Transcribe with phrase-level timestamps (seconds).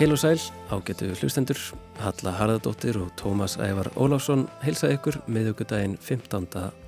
[0.00, 0.40] Heil og sæl,
[0.72, 1.58] ágetu hlustendur,
[2.00, 6.46] Halla Harðardóttir og Tómas Ævar Óláfsson heilsa ykkur miðugudaginn 15.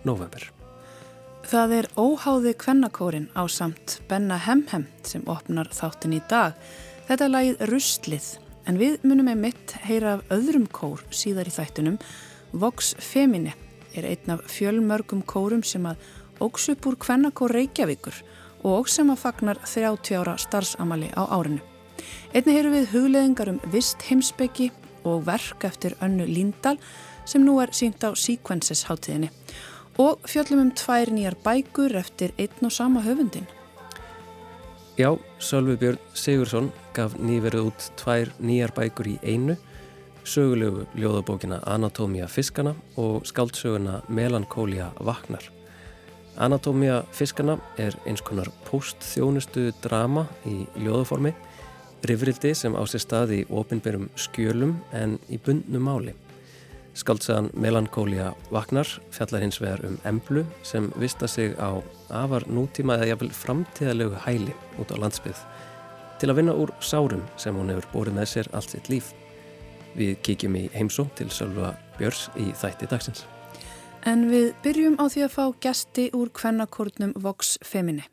[0.09, 0.47] november.
[1.45, 6.57] Það er óháði kvennakórin á samt Benna Hemhem sem opnar þáttin í dag.
[7.11, 8.29] Þetta er lagið Rustlið,
[8.65, 11.99] en við munum með mitt heyra af öðrum kór síðar í þættunum.
[12.57, 13.53] Vox Femine
[13.93, 16.01] er einn af fjölmörgum kórum sem að
[16.41, 18.25] óks upp úr kvennakór Reykjavíkur
[18.65, 21.61] og sem að fagnar 30 ára starfsamali á árinu.
[22.33, 24.71] Einni heyru við hugleðingar um vist heimsbyggi
[25.05, 26.79] og verk eftir önnu Líndal
[27.25, 29.31] sem nú er sínt á Sequences hátíðinni
[30.01, 33.47] og fjöllum um tvær nýjar bækur eftir einn og sama höfundin.
[34.97, 39.57] Já, Sölvi Björn Sigursson gaf nýverið út tvær nýjar bækur í einu,
[40.25, 45.45] sögulegu ljóðabókina Anatómia fiskana og skaldsöguna Melankólia vaknar.
[46.37, 51.35] Anatómia fiskana er eins konar postþjónustu drama í ljóðaformi
[52.09, 56.15] rifrildi sem á sér stað í ofinberum skjölum en í bundnu máli.
[56.99, 63.13] Skaldsaðan Melankólia Vagnar fjallar hins vegar um emblu sem vista sig á afar nútíma eða
[63.13, 65.41] jafnvel framtíðalegu hæli út á landsbyggð
[66.23, 69.11] til að vinna úr sárum sem hún hefur bórið með sér allt sitt líf.
[69.99, 73.25] Við kíkjum í heimsó til Sölva Björs í þætti dagsins.
[74.07, 78.07] En við byrjum á því að fá gæsti úr kvennakórnum Vox Femini.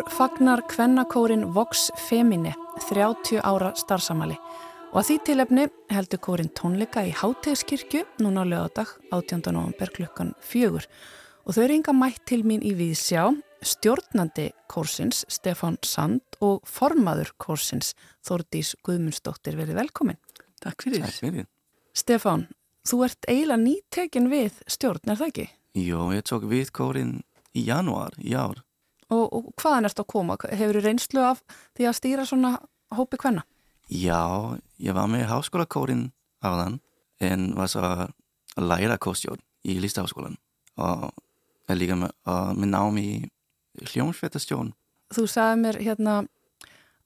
[0.00, 2.54] Ár fagnar kvennakórin Vox Femine
[2.88, 4.36] 30 ára starfsamali
[4.92, 9.52] og að því tilefni heldur kórin tónleika í Hátegskirkju núna á lögadag 18.
[9.52, 10.86] november klukkan fjögur
[11.44, 13.26] og þau eru ynga mætt til mín í Víðsjá,
[13.60, 17.92] stjórnandi kórsins Stefan Sand og formaður kórsins
[18.24, 20.20] Þordís Guðmundsdóttir verið velkomin.
[20.64, 21.04] Takk fyrir.
[21.04, 21.50] Takk fyrir.
[21.92, 22.46] Stefan,
[22.88, 25.48] þú ert eiginlega nýtekin við stjórn, er það ekki?
[25.76, 27.18] Jó, ég tók við kórin
[27.52, 28.64] í januar í ár.
[29.10, 30.36] Og, og hvaðan ert að koma?
[30.50, 31.42] Hefur þú reynslu af
[31.78, 32.52] því að stýra svona
[32.94, 33.42] hópi hvenna?
[33.90, 34.22] Já,
[34.78, 36.10] ég var með háskólakórin
[36.46, 36.78] áðan
[37.20, 38.04] en var svo að
[38.60, 40.38] læra kostjórn í listaháskólan
[40.80, 41.10] og
[41.74, 42.14] líka með,
[42.56, 43.10] með nám í
[43.90, 44.72] hljómsveitastjórn.
[45.10, 46.14] Þú sagði mér hérna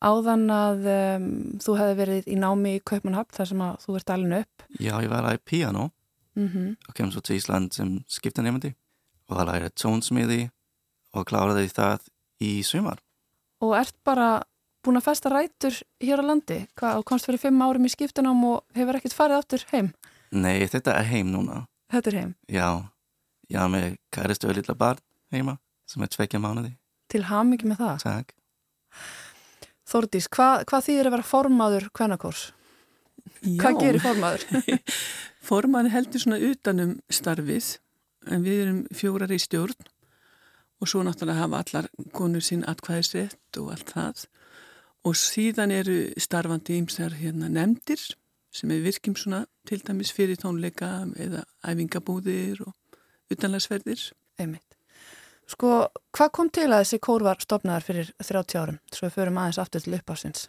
[0.04, 1.26] áðan að um,
[1.64, 4.66] þú hefði verið í námi í Kaupmannhafn þar sem að þú ert alveg upp.
[4.76, 5.90] Já, ég var að læra piano
[6.36, 6.76] Mm -hmm.
[6.88, 8.74] og kem svo til Ísland sem skiptanemandi
[9.28, 10.50] og að læra tónsmiði
[11.14, 12.08] og kláraði það
[12.44, 13.00] í sumar.
[13.64, 14.42] Og ert bara
[14.84, 16.60] búin að festa rætur hér á landi?
[16.78, 19.92] Hvað, og komst fyrir fimm árum í skiptunum og hefur ekkert farið áttur heim?
[20.34, 21.64] Nei, þetta er heim núna.
[21.94, 22.32] Þetta er heim.
[22.50, 22.68] Já,
[23.52, 25.00] ég har með kæristu og lilla barn
[25.34, 25.58] heima
[25.88, 26.74] sem er tvekja mánuði.
[27.12, 28.04] Til hamingi með það.
[28.04, 28.34] Takk.
[29.88, 32.44] Þórdís, hvað, hvað þýðir að vera formaður kvennakors?
[33.60, 34.44] Hvað gerir formaður?
[35.48, 37.74] Formaður heldur svona utanum starfið
[38.32, 39.76] en við erum fjórar í stjórn
[40.80, 44.26] og svo náttúrulega hafa allar konur sín atkvæðisrétt og allt það
[45.04, 48.02] og síðan eru starfandi ímsar hérna nefndir
[48.54, 52.72] sem er virkjum svona til dæmis fyrir tónleika eða æfingabúðir og
[53.32, 54.12] utanlagsverðir.
[54.38, 54.76] Einmitt.
[55.50, 58.78] Sko, hvað kom til að þessi kór var stopnaðar fyrir 30 árum?
[58.94, 60.46] Svo við förum aðeins aftur til uppásins.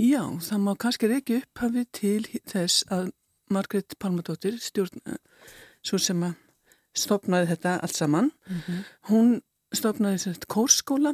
[0.00, 3.10] Já, það má kannski ekki upphafið til þess að
[3.50, 5.02] Margret Palmadóttir, stjórn,
[5.84, 6.38] svo sem að
[6.96, 8.84] stopnaði þetta allt saman, Mm -hmm.
[9.10, 9.40] hún
[9.76, 11.12] stopnaði þetta kórskóla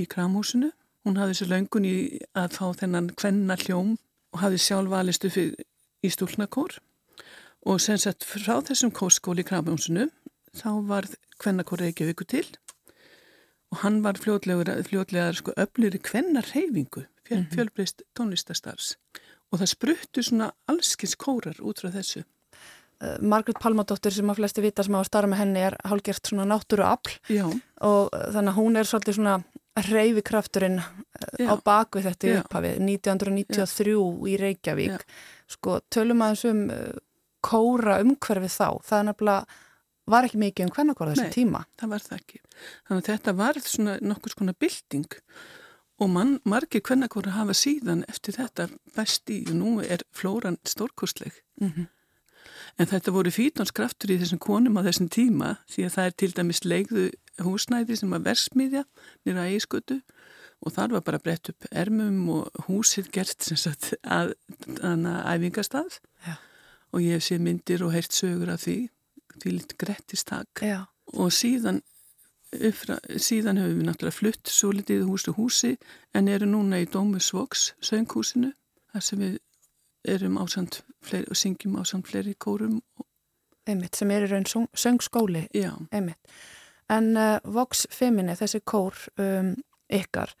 [0.00, 0.72] í Kramhúsinu.
[1.06, 1.94] Hún hafði þessu löngun í
[2.38, 3.96] að fá þennan kvenna hljóm
[4.32, 5.64] og hafði sjálf valistu fyrir
[6.02, 6.78] í stúlnakór
[7.66, 10.08] og sem sett frá þessum kórskóli í Kramhúsinu
[10.54, 11.08] þá var
[11.42, 12.46] kvennakór Reykjavíku til
[13.72, 17.50] og hann var fljótlega sko, öfliri kvennarreyfingu fjöl, Mhm.
[17.54, 18.96] fjölbreyst tónlistastarfs
[19.52, 22.24] og það spruttu svona allskins kórar út frá þessu.
[23.02, 26.28] Uh, Margret Palmadóttir sem að flesti vita sem á að starfa með henni er hálgert
[26.28, 27.46] svona náttúru afl Já,
[27.82, 29.38] og uh, þannig að hún er svolítið svona
[29.88, 30.78] reyfikrafturinn
[31.40, 31.48] Já.
[31.48, 32.40] á bakvið þetta í Já.
[32.42, 33.96] upphafið 1993
[34.28, 35.16] í Reykjavík Já.
[35.54, 36.62] sko tölum aðeins um
[37.42, 39.60] kóra umhverfið þá það er nefnilega
[40.12, 41.34] var ekki mikið um hvernakóra þessum Nei.
[41.34, 42.40] tíma það var það ekki.
[42.88, 45.18] Þannig að þetta var svona nokkur skona bylting
[46.02, 51.32] og mann, margir kvennakóra hafa síðan eftir þetta best í og nú er flóran stórkostleg.
[51.60, 51.86] mm -hmm.
[52.80, 56.30] En þetta voru fítonskraftur í þessum konum á þessum tíma því að það er til
[56.36, 57.04] dæmis leigðu
[57.42, 58.84] húsnæði sem var versmiðja
[59.26, 60.00] nýra ægiskötu
[60.62, 64.34] og þar var bara brett upp ermum og húsið gert sem sagt að,
[64.80, 65.98] að æfingastað.
[66.92, 68.76] Og ég hef séð myndir og heyrt sögur af því,
[69.40, 70.60] því litt grettistak.
[70.60, 70.84] Já.
[71.12, 71.80] og síðan,
[72.52, 75.72] uppfra, síðan hefur við náttúrulega flutt svo litið hús til húsi
[76.14, 78.52] en eru núna í Dómusvoks sönghúsinu
[78.92, 79.38] þar sem við
[80.08, 82.80] erum ásand fleiri, og syngjum ásand fleiri kórum.
[83.68, 85.46] Einmitt, sem er í raun söng, söngskóli.
[85.54, 85.72] Já.
[85.94, 86.18] Einmitt.
[86.90, 89.54] En uh, Vox Femini, þessi kór um,
[89.92, 90.34] ykkar,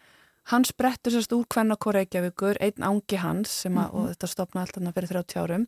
[0.50, 4.02] hann sprettur sérst úr hvernakór Reykjavíkur, einn ángi hans sem að, mm -hmm.
[4.02, 5.66] og þetta stopna alltaf fyrir 30 árum.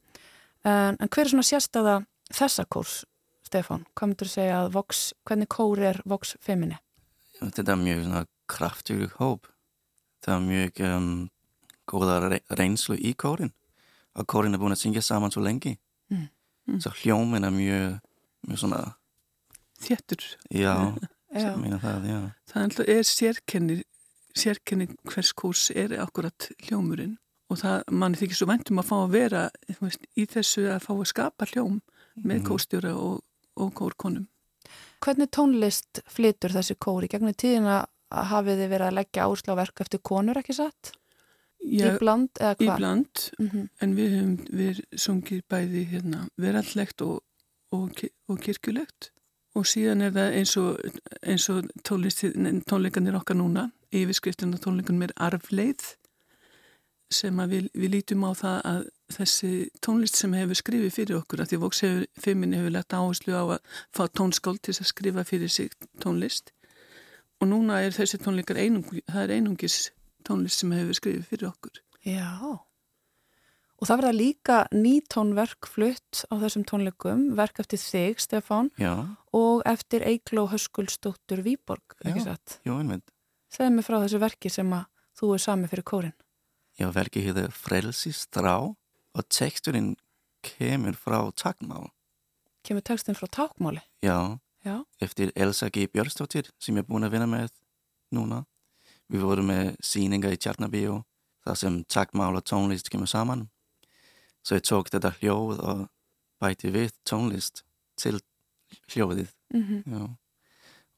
[0.64, 3.05] En, en hver er svona sérstaða þessa kórs,
[3.44, 3.85] Stefán?
[3.94, 6.79] Hvað myndur þú segja að Vox, hvernig kór er Vox Femini?
[7.38, 9.47] Þetta er mjög svona kraftur hóp.
[10.25, 11.31] Það er mjög um,
[11.87, 13.52] góða reynslu í kórin.
[14.14, 15.75] Og kórin er búin að syngja saman svo lengi.
[16.12, 16.28] Mm.
[16.69, 16.81] Mm.
[16.84, 17.99] Svo hljómin er mjög,
[18.49, 18.81] mjög svona
[19.84, 20.25] þéttur.
[20.50, 20.94] Já,
[21.34, 21.50] já.
[21.82, 22.20] það, já.
[22.52, 23.81] Það er sérkenni,
[24.37, 27.16] sérkenni hvers kurs er akkurat hljómurinn
[27.52, 29.43] og það manni þykir svo vendum að fá að vera
[29.82, 31.81] veist, í þessu að fá að skapa hljóm
[32.22, 32.44] með mm.
[32.49, 33.19] kórstjóra og,
[33.61, 34.28] og kórkonum.
[35.05, 37.11] Hvernig tónlist flytur þessi kóri?
[37.12, 37.82] Gegnum tíðina
[38.14, 40.94] hafið þið verið að leggja áslaverk eftir konur ekki satt?
[41.64, 42.66] Já, í bland eða hvað?
[42.66, 43.69] Í bland, mm -hmm.
[43.81, 47.22] en við hefum við sungið bæði hérna, verallegt og,
[47.72, 49.11] og, og kirkjulegt
[49.55, 50.81] og síðan er það eins og,
[51.22, 55.94] eins og tónleikanir okkar núna, yfirskriftin og tónleikanum er arfleið
[57.14, 58.82] sem að við, við lítum á það að
[59.14, 59.52] þessi
[59.84, 63.44] tónlist sem hefur skrifið fyrir okkur, að því Vox hefur, fimminni hefur lett áherslu á
[63.44, 65.70] að fá tónskáld til að skrifa fyrir sig
[66.02, 66.50] tónlist
[67.40, 69.78] og núna er þessi tónleikar einung, það er einungis
[70.26, 71.81] tónlist sem hefur skrifið fyrir okkur.
[72.05, 72.31] Já,
[73.81, 78.93] og það verða líka nýtónverk flutt á þessum tónleikum, verk eftir þig, Stefán, Já.
[79.32, 82.59] og eftir Eikló Höskuldsdóttur Výborg, ekki satt?
[82.65, 83.06] Já, einmitt.
[83.53, 84.87] Segð mér frá þessu verki sem að
[85.19, 86.17] þú er sami fyrir kórin.
[86.81, 89.93] Já, verkið hefur frelsistrá og teksturinn
[90.44, 91.91] kemur frá takmál.
[92.67, 93.85] Kemur teksturinn frá takmáli?
[94.03, 95.85] Já, Já, eftir Elsa G.
[95.93, 97.50] Björnstóttir sem ég er búin að vinna með
[98.17, 98.44] núna.
[99.12, 101.03] Við vorum með síninga í Tjarnabíu
[101.45, 103.49] þar sem takmál og tónlist kemur saman.
[104.45, 105.89] Så ég tók þetta hljóð og
[106.41, 107.65] bæti við tónlist
[107.97, 108.21] til
[108.93, 109.29] hljóðið.
[109.55, 110.17] mm -hmm.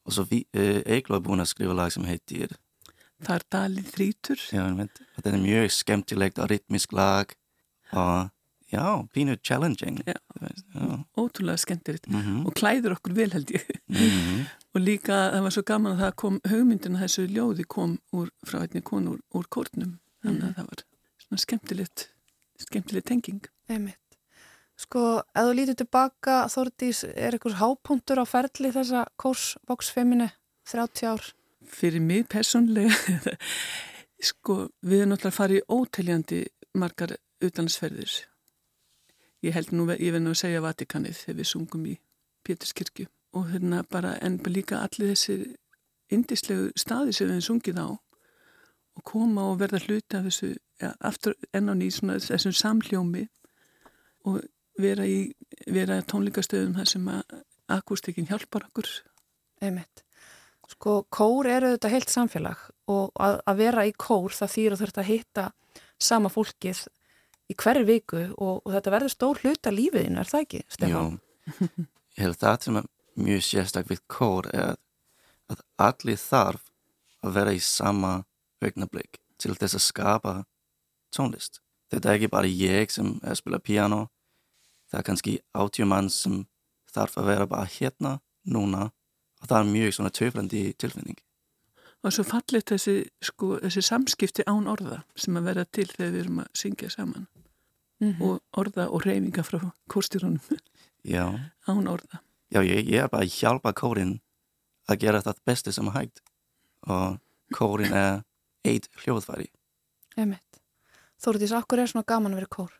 [0.05, 2.55] Og svo uh, Eigló er búin að skrifa lag sem heitir
[3.25, 4.41] Það er dalið þrítur.
[4.53, 4.63] Já,
[5.15, 7.33] þetta er mjög skemmtilegt og rytmisk lag
[7.91, 8.29] og
[8.69, 10.03] já, pínu challenging.
[10.05, 10.19] Já,
[10.75, 11.05] já.
[11.17, 12.45] ótrúlega skemmtilegt mm -hmm.
[12.45, 13.65] og klæður okkur vel held ég.
[13.87, 14.45] Mm -hmm.
[14.77, 18.61] Og líka það var svo gaman að það kom hugmyndina þessu ljóði kom úr, frá
[18.61, 19.97] einni konu úr, kórnum.
[20.23, 20.83] Þannig að mm það var
[21.23, 22.09] svona skemmtilegt,
[22.61, 23.49] skemmtilegt tenging.
[23.67, 24.03] Einmitt.
[24.77, 30.29] Sko, ef þú lítið tilbaka, Þórdís, er einhvers hápunktur á ferli þessa kórsvoksfeminu
[30.69, 31.33] 30 ár?
[31.67, 33.35] fyrir mig personlega
[34.29, 36.41] sko við erum náttúrulega að fara í óteljandi
[36.77, 38.13] margar utlandsferðir
[39.45, 41.95] ég held nú, ég verð nú að segja Vatikanið þegar við sungum í
[42.47, 45.55] Péturskirkju og hérna bara en líka allir þessi
[46.13, 47.87] indislegu staði sem við sungið á
[48.97, 53.27] og koma og verða hluti af þessu ja, aftur enn á ný svona þessum samljómi
[54.27, 54.41] og
[54.79, 55.33] vera í
[55.67, 57.37] vera tónleikastöðum þar sem að
[57.77, 58.89] akústikinn hjálpar okkur
[59.61, 60.03] Einmitt.
[60.67, 62.59] Sko, kór eru þetta heilt samfélag
[62.91, 65.45] og að, að vera í kór það þýr að þurft að hitta
[65.97, 66.81] sama fólkið
[67.47, 71.15] í hverju viku og, og þetta verður stór hluta lífiðinu, er það ekki, Stefán?
[71.15, 74.75] Já, ég held það sem er mjög sérstak við kór er
[75.51, 76.69] að allir þarf
[77.23, 78.11] að vera í sama
[78.63, 80.33] vegnablík til þess að skapa
[81.13, 81.61] tónlist.
[81.91, 84.07] Þetta er ekki bara ég sem er að spila piano,
[84.91, 86.41] það er kannski átjumann sem
[86.91, 88.89] þarf að vera bara hérna, núna
[89.41, 91.17] og það er mjög svona töflandi tilfinning.
[92.05, 96.21] Og svo fallit þessi, sko, þessi samskipti án orða sem að vera til þegar við
[96.23, 97.27] erum að syngja saman
[97.99, 98.21] mm -hmm.
[98.21, 99.59] og orða og reyfinga frá
[99.89, 100.39] kórstyrunum
[101.67, 102.21] án orða.
[102.53, 104.17] Já, ég, ég er bara að hjálpa kórin
[104.87, 106.21] að gera það besti sem er hægt
[106.87, 107.17] og
[107.55, 108.21] kórin er
[108.67, 109.49] eitt hljóðfæri.
[110.17, 110.61] Emitt.
[111.21, 112.73] Þóruðís, akkur er svona gaman að vera kór?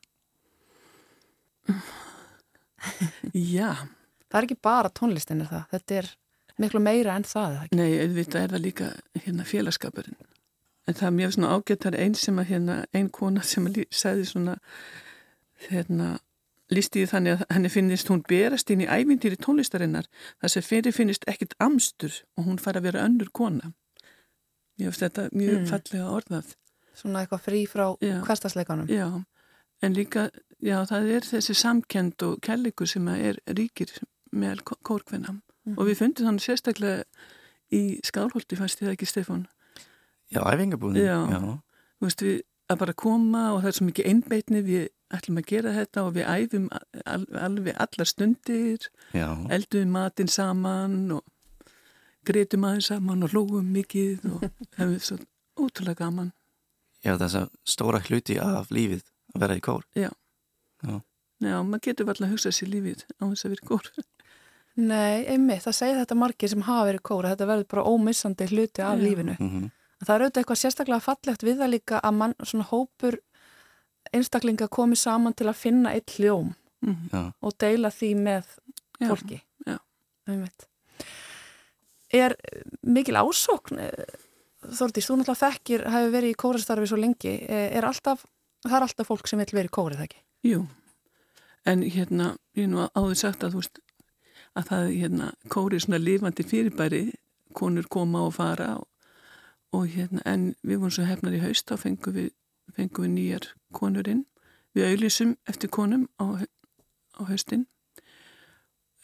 [3.33, 3.73] Já.
[4.27, 6.09] Það er ekki bara tónlistin er það, þetta er
[6.61, 7.79] miklu meira en það, ekki?
[7.79, 8.89] Nei, auðvitað er það líka
[9.23, 10.19] hérna félagskapurinn.
[10.87, 14.27] En það er mjög svona ágættar einn sem að hérna, einn kona sem að segði
[14.29, 14.55] svona,
[15.67, 16.13] hérna,
[16.73, 20.09] lísti því þannig að henni finnist hún berast inn í ævindýri tónlistarinnar
[20.41, 23.71] þar sem fyrir finnist ekkit amstur og hún fær að vera önnur kona.
[24.77, 25.69] Ég veist þetta mjög mm.
[25.71, 26.53] fallega orðað.
[26.97, 28.89] Svona eitthvað frí frá hverstasleikanum.
[28.89, 29.07] Já,
[29.85, 30.27] en líka,
[30.59, 33.93] já, það er þessi samkend og kelliku sem er ríkir
[34.35, 35.39] með kórkvenna
[35.75, 37.03] og við fundum þannig sérstaklega
[37.73, 39.47] í skálholti fannst það ekki Stefán
[40.31, 41.39] Já, æfingabúðin Já, já.
[42.03, 45.73] Veist, við að bara koma og það er svo mikið einbeitni við ætlum að gera
[45.75, 46.67] þetta og við æfum
[47.05, 51.23] al, alveg allar stundir, Já, eldum matinn saman og
[52.27, 54.43] greitum aðeins saman og lógum mikið og
[54.79, 55.19] hefum svo
[55.57, 56.33] ótrúlega gaman.
[57.05, 59.85] já þess að stóra hluti af lífið að vera í kór.
[59.95, 60.09] Já.
[60.83, 60.99] Já.
[61.37, 63.89] Já, maður getur alltaf að hugsa sér lífið á þess að vera í kór.
[64.91, 68.83] Nei, einmitt, það segir þetta margir sem hafa verið kóra, þetta verður bara ómissandi hluti
[68.85, 69.03] af Já.
[69.07, 69.37] lífinu.
[69.39, 73.15] Mm Það er auðvitað eitthvað sérstaklega fallegt við það líka að mann, svona hópur
[74.13, 76.53] einstaklinga komi saman til að finna eitt hljóm
[76.85, 78.45] Mm Já, og deila því með
[79.01, 79.39] Já, fólki.
[79.65, 79.77] já.
[80.27, 80.67] Einmitt.
[82.13, 82.35] Er
[82.83, 84.05] mikil ásókn, eh,
[84.67, 88.25] Þórdís, þú náttúrulega þekkir, hefur verið í kórastarfi svo lengi, eh, er alltaf,
[88.65, 90.21] það er alltaf fólk sem vil verið í kórið, ekki?
[90.43, 90.67] Jú,
[91.65, 93.79] en hérna, ég er nú áður sagt að þú veist
[94.55, 97.13] að það hérna kóri svona lifandi fyrirbæri,
[97.53, 98.87] konur koma og fara og,
[99.73, 102.31] og hérna, en við vorum svo hefnar í haust, þá fengum við,
[102.75, 104.25] fengum við nýjar konur inn.
[104.75, 106.25] Við auðlýsum eftir konum á,
[107.17, 107.65] á haustin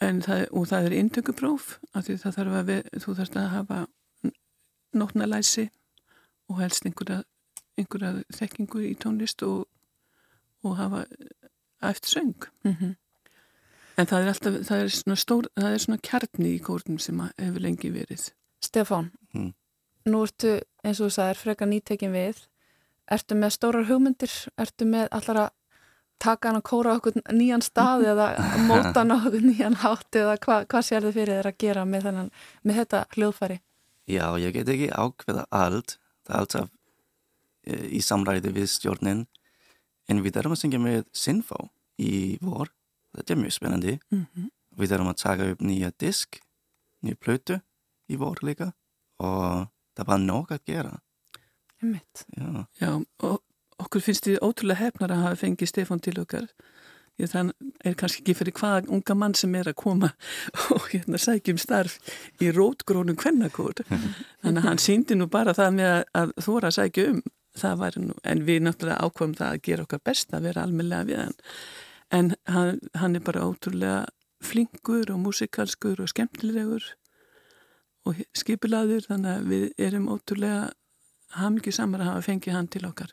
[0.00, 3.48] en það, og það er inntökupróf af því það þarf að við, þú þarfst að
[3.54, 3.78] hafa
[4.94, 5.68] nótnalæsi
[6.50, 7.22] og helst einhverja,
[7.78, 9.64] einhverja þekkingu í tónlist og,
[10.62, 11.04] og hafa
[11.84, 12.48] eftir söng.
[12.64, 12.94] Mm -hmm.
[13.96, 17.20] En það er alltaf, það er svona stór, það er svona kjarni í kórnum sem
[17.38, 18.32] hefur lengi verið.
[18.64, 19.54] Stefán, Mm.
[20.06, 22.46] nú ertu, eins og þú sagðir, freka nýtekin við.
[23.12, 24.32] Ertu með stórar hugmyndir?
[24.60, 25.50] Ertu með allar að
[26.24, 28.30] taka hann að kóra okkur nýjan stað eða
[28.68, 32.08] móta hann okkur nýjan hátt eða hva, hvað sér þið fyrir þér að gera með,
[32.08, 32.30] þennan,
[32.62, 33.60] með þetta hljóðfæri?
[34.04, 35.98] Já, ég get ekki ákveða allt.
[36.24, 36.72] Það er alltaf
[37.64, 39.24] eh, í samræði við stjórnin.
[40.08, 41.68] En við erum að syngja með Sinfó
[42.00, 42.72] í vor.
[43.16, 43.94] Þetta er mjög spennandi.
[44.12, 44.50] Mm -hmm.
[44.80, 46.40] Við erum að taka upp nýja disk,
[47.00, 47.60] nýja plötu
[48.08, 48.72] í vor líka.
[49.18, 51.00] Og það bara nóg að gera.
[52.36, 52.90] Já, Já,
[53.26, 53.42] og
[53.82, 56.48] okkur finnst þið ótrúlega hefnar að hafa fengið Stefán til okkar.
[57.20, 57.52] Ég, þann
[57.86, 60.10] er kannski ekki fyrir hvaða unga mann sem er að koma
[60.74, 62.00] og hérna sækjum starf
[62.42, 63.84] í rótgrónum kvennakór.
[64.42, 67.22] Þannig að hann síndi nú bara það með að, að þóra að sækja um.
[67.54, 71.06] Það var nú, en við náttúrulega ákvæmum það að gera okkar best að vera almenlega
[71.06, 71.36] við hann.
[72.14, 74.00] En hann, hann er bara ótrúlega
[74.44, 76.88] flinkur og músikalskur og skemmtilegur
[78.04, 80.72] og skipilaður þannig að við erum ótrúlega
[81.40, 83.12] hamingi samar að hafa fengið hann til okkar.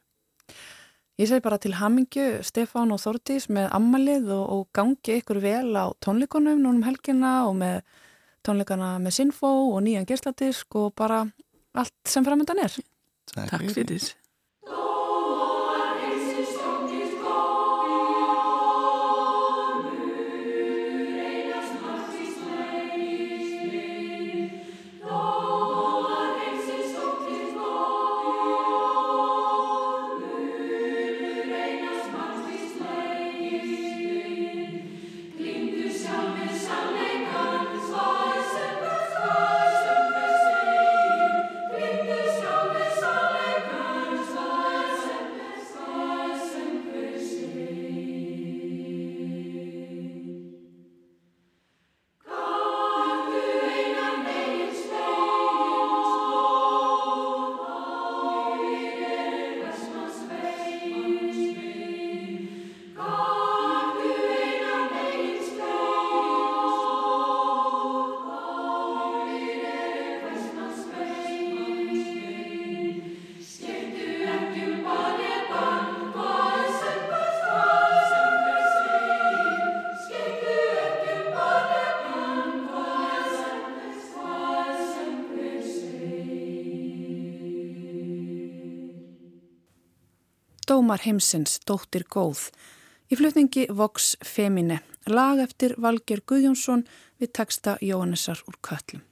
[1.21, 5.75] Ég segi bara til hamingju Stefán og Þórdís með ammalið og, og gangi ykkur vel
[5.77, 7.81] á tónleikunum núnum helgina og með
[8.47, 11.25] tónleikana með Sinfó og nýjan gersladisk og bara
[11.77, 12.79] allt sem framöndan er.
[13.35, 14.11] Takk fyrir.
[90.81, 92.47] Dómar heimsins, dóttir góð.
[93.13, 96.81] Í flutningi Vox Femine, lag eftir Valger Guðjónsson
[97.21, 99.03] við texta Jóhannesar úr Köllum.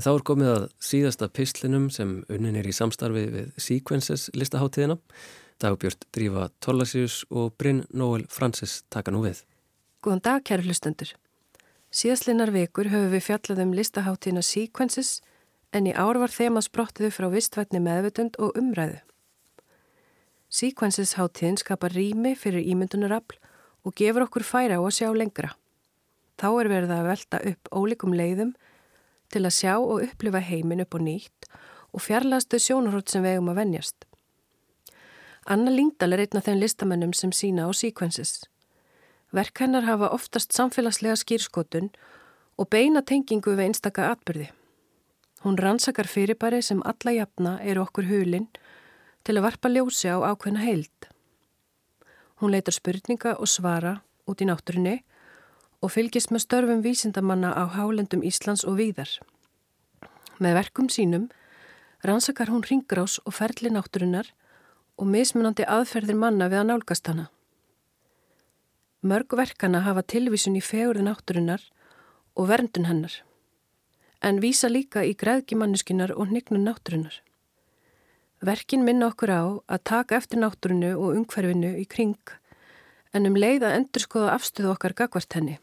[0.00, 4.96] Þá er komið að síðasta pislinum sem unnin er í samstarfi við Sequences listaháttíðina.
[5.60, 9.44] Dagbjörn Drífa Tollasius og Brynn Nóel Francis taka nú við.
[10.00, 11.12] Góðan dag, kæru hlustendur.
[11.92, 15.18] Síðastlinnar vikur höfum við fjallað um listaháttíðina Sequences
[15.76, 19.04] en í ár var þema sprottiðu frá vistvætni meðvutund og umræðu.
[20.54, 23.40] Sequences háttíðin skapar rými fyrir ímyndunarafl
[23.82, 25.50] og gefur okkur færa á að sjá lengra.
[26.38, 28.52] Þá er verið að velta upp ólíkum leiðum
[29.34, 31.48] til að sjá og upplifa heimin upp og nýtt
[31.90, 34.06] og fjarlastu sjónarhótt sem vegum að venjast.
[35.50, 38.46] Anna Lingdal er einn af þeim listamennum sem sína á Sequences.
[39.34, 41.90] Verk hennar hafa oftast samfélagslega skýrskotun
[42.54, 44.52] og beina tengingu við einstaka atbyrði.
[45.42, 48.46] Hún rannsakar fyrirbæri sem alla jafna eru okkur hulinn
[49.24, 51.08] til að varpa ljósi á ákveðna heild.
[52.40, 54.98] Hún leitar spurninga og svara út í náttúrunni
[55.80, 59.08] og fylgist með störfum vísindamanna á hálendum Íslands og víðar.
[60.40, 61.28] Með verkum sínum
[62.04, 64.28] rannsakar hún ringrás og ferli náttúrunar
[65.00, 67.28] og mismunandi aðferðir manna við að nálgast hana.
[69.04, 71.64] Mörg verkana hafa tilvísun í fegurði náttúrunar
[72.34, 73.14] og verndun hennar,
[74.20, 77.20] en vísa líka í græðgimanniskunar og hnygnun náttúrunar.
[78.44, 82.18] Verkin minna okkur á að taka eftir náttúrunu og umhverfinu í kring,
[83.16, 85.54] en um leið að endur skoða afstöðu okkar gagvart henni.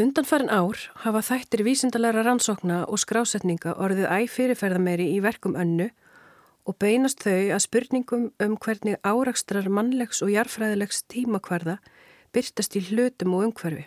[0.00, 5.90] Undanfærin ár hafa þættir vísindalega rannsókna og skrásetninga orðið æg fyrirferðameiri í verkum önnu
[6.66, 11.78] og beinast þau að spurningum um hvernig árakstrar mannlegs og jarfræðilegs tímakvarða
[12.34, 13.86] byrtast í hlutum og umhverfi.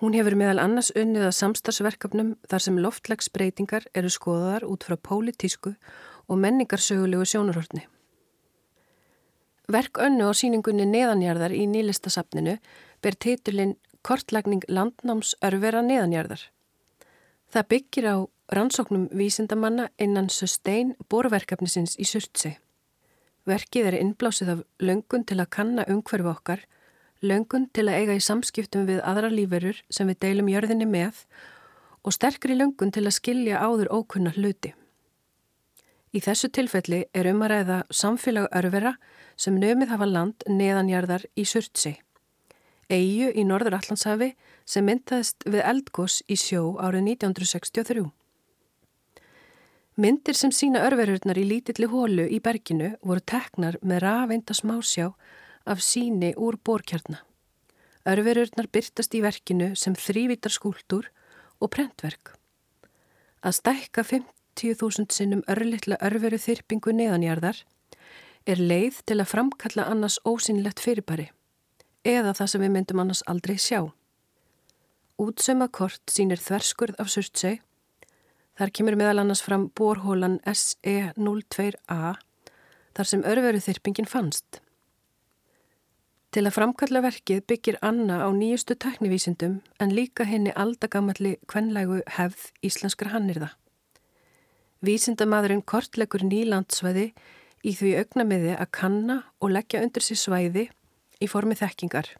[0.00, 5.74] Hún hefur meðal annars unnið að samstagsverkefnum þar sem loftlegsbreytingar eru skoðaðar út frá pólitísku
[6.30, 7.84] og menningarsögulegu sjónarhortni.
[9.68, 12.56] Verk önnu á síningunni neðanjarðar í nýlistasafninu
[13.04, 16.48] ber titulinn kortlagning landnáms örvera neðanjarðar.
[17.52, 18.16] Það byggir á
[18.56, 22.56] rannsóknum vísindamanna innan sustain borverkefnisins í Surtsi.
[23.46, 26.64] Verkið er innblásið af löngun til að kanna umhverfu okkar,
[27.22, 31.24] löngun til að eiga í samskiptum við aðra líferur sem við deilum jörðinni með
[32.04, 34.74] og sterkri löngun til að skilja áður ókunna hluti.
[36.10, 38.96] Í þessu tilfelli er um að ræða samfélag örvera
[39.36, 41.98] sem nömið hafa land neðanjarðar í Surtsi
[42.90, 44.32] eigu í Norður Allandshafi
[44.68, 48.06] sem myndaðist við eldgós í sjó árið 1963.
[50.00, 55.10] Myndir sem sína örverurnar í lítilli hólu í berginu voru teknar með rafeinda smásjá
[55.66, 57.20] af síni úr borkjarna.
[58.08, 61.10] Örverurnar byrtast í verkinu sem þrývítar skúldur
[61.60, 62.32] og prentverk.
[63.44, 67.60] Að stækka 50.000 sinnum örlittla örveru þyrpingu neðanjarðar
[68.48, 71.28] er leið til að framkalla annars ósynlegt fyrirbæri
[72.04, 73.90] eða það sem við myndum annars aldrei sjá.
[75.20, 77.60] Útsöma kort sínir þverskurð af Surtsey.
[78.56, 82.14] Þar kemur meðal annars fram borhólan SE02A
[82.96, 84.62] þar sem örveru þyrpingin fannst.
[86.30, 92.44] Til að framkalla verkið byggir Anna á nýjustu teknivísindum en líka henni aldagamalli kvenlægu hefð
[92.62, 93.48] íslenskra hannirða.
[94.86, 97.08] Vísindamadurinn kortlegur nýlandsvæði
[97.66, 100.64] í því augnamiði að kanna og leggja undir sér svæði
[101.18, 102.12] í formi þekkingar.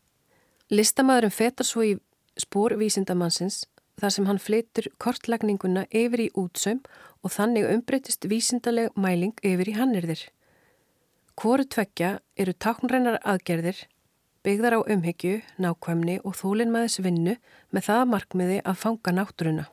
[0.75, 1.94] Listamæðurum fetar svo í
[2.35, 3.62] spór vísindamannsins
[4.03, 6.83] þar sem hann fleitur kortlagninguna yfir í útsaum
[7.23, 10.27] og þannig umbreytist vísindaleg mæling yfir í hannirðir.
[11.40, 13.79] Hvoru tveggja eru taknrænar aðgerðir,
[14.46, 17.37] byggðar á umhyggju, nákvæmni og þólinnmaðis vinnu
[17.70, 19.66] með það markmiði að fanga náttúruna.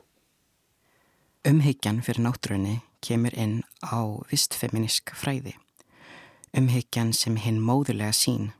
[1.48, 4.00] Umhyggjan fyrir náttúrunni kemur inn á
[4.30, 5.56] vistfeminísk fræði.
[6.56, 8.50] Umhyggjan sem hinn móðulega sín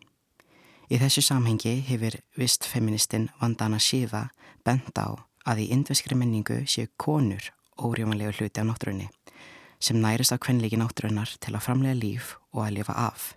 [0.89, 4.31] Í þessu samhengi hefur vistfeministinn Vandana Shiva
[4.65, 9.11] bent á að í indveskri menningu séu konur órjómanlegu hluti á náttúrunni
[9.85, 13.35] sem nærist á kvenleiki náttúrunnar til að framlega líf og að lifa af.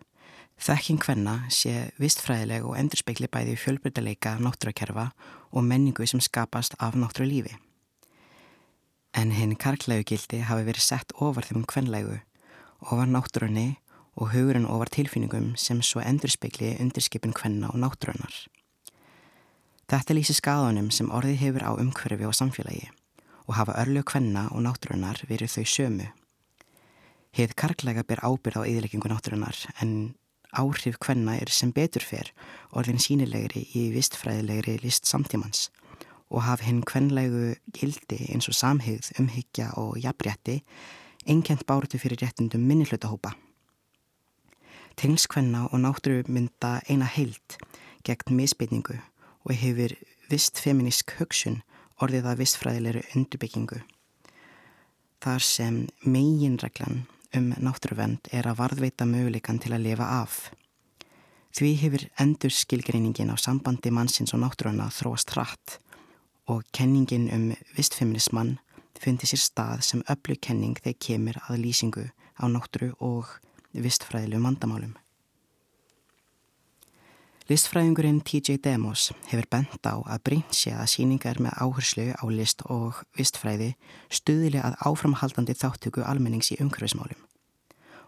[0.62, 5.08] Þekking hvenna sé vistfræðileg og endurspegli bæði fjölbyrðarleika náttúrakerfa
[5.50, 7.56] og menningu sem skapast af náttúrulífi.
[9.18, 12.20] En hinn karklegu gildi hafi verið sett ofar þeim kvenlegu,
[12.86, 13.80] ofar náttúrunni
[14.14, 18.46] og hugurinn ofar tilfinningum sem svo endurspegli undirskipin hvenna og náttúrunnar.
[19.90, 22.92] Þetta lýsi skadanum sem orði hefur á umhverfi og samfélagi
[23.50, 26.12] og hafa örlu hvenna og náttúrunnar verið þau sömu.
[27.34, 30.14] Heið karklega ber ábyrð á eðleikingu náttúrunnar en
[30.52, 32.32] áhrif hvenna er sem betur fyrr
[32.76, 35.70] orðin sínilegri í vistfræðilegri list samtímans
[36.32, 40.62] og haf hinn hvenlegu gildi eins og samhigð, umhyggja og jafnrétti
[41.28, 43.36] einkent bártu fyrir réttundum minnihlutahópa.
[44.96, 47.58] Tengskvenna og náttúru mynda eina heilt
[48.08, 48.98] gegn misbytningu
[49.44, 49.94] og hefur
[50.32, 51.62] vist feminísk hugsun
[52.02, 53.82] orðið að vistfræðilegri undurbyggingu.
[55.22, 57.06] Þar sem meginreglan
[57.38, 60.40] um náttúruvend er að varðveita möguleikan til að lifa af.
[61.52, 65.78] Því hefur endur skilgreiningin á sambandi mannsins og náttúruna þróast hratt
[66.52, 68.58] og kenningin um vistfeminismann
[69.02, 73.38] fundi sér stað sem öllu kenning þegar kemur að lýsingu á náttúru og
[73.74, 74.96] vistfræðilegum vandamálum.
[77.52, 78.62] Listfræðingurinn T.J.
[78.64, 83.74] Demos hefur bent á að sé að síningar með áherslu á list og vistfræði
[84.08, 87.20] stuðilega að áframhaldandi þáttöku almennings í umhverfismálum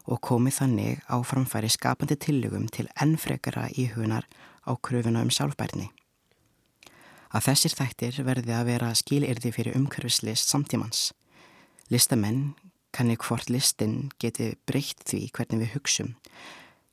[0.08, 4.30] og komið þannig á framfæri skapandi tillögum til ennfrekara íhugunar
[4.64, 5.90] á kröfuna um sjálfbærni.
[7.36, 11.12] Að þessir þættir verði að vera skilirði fyrir umhverfislist samtímans.
[11.92, 12.54] Listamenn
[12.96, 16.16] kannir hvort listin geti breytt því hvernig við hugsum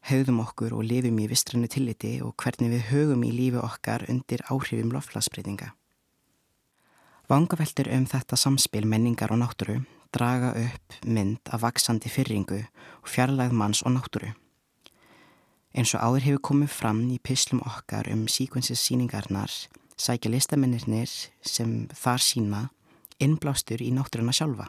[0.08, 4.42] höfðum okkur og lifum í vistrannu tilliti og hvernig við högum í lífi okkar undir
[4.48, 5.72] áhrifum loftlagsbreytinga.
[7.30, 13.54] Vangaveltur um þetta samspil menningar og náttúru draga upp mynd af vaksandi fyrringu og fjarlægð
[13.54, 14.32] manns og náttúru.
[15.70, 19.52] Eins og áður hefur komið fram í pislum okkar um síkvensins síningarnar
[20.00, 21.10] sækja listamennirnir
[21.46, 22.62] sem þar sína
[23.22, 24.66] innblástur í náttúruna sjálfa.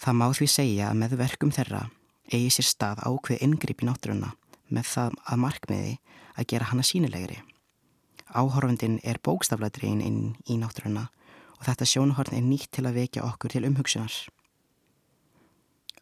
[0.00, 1.86] Það má því segja að með verkum þeirra
[2.30, 4.34] eigi sér stað ákveð inngrip í náttúruna
[4.70, 5.94] með það að markmiði
[6.38, 7.40] að gera hana sínilegri.
[8.30, 11.08] Áhorfandin er bókstafladriðin inn í náttúruna
[11.58, 14.14] og þetta sjónuhorn er nýtt til að vekja okkur til umhugsunar.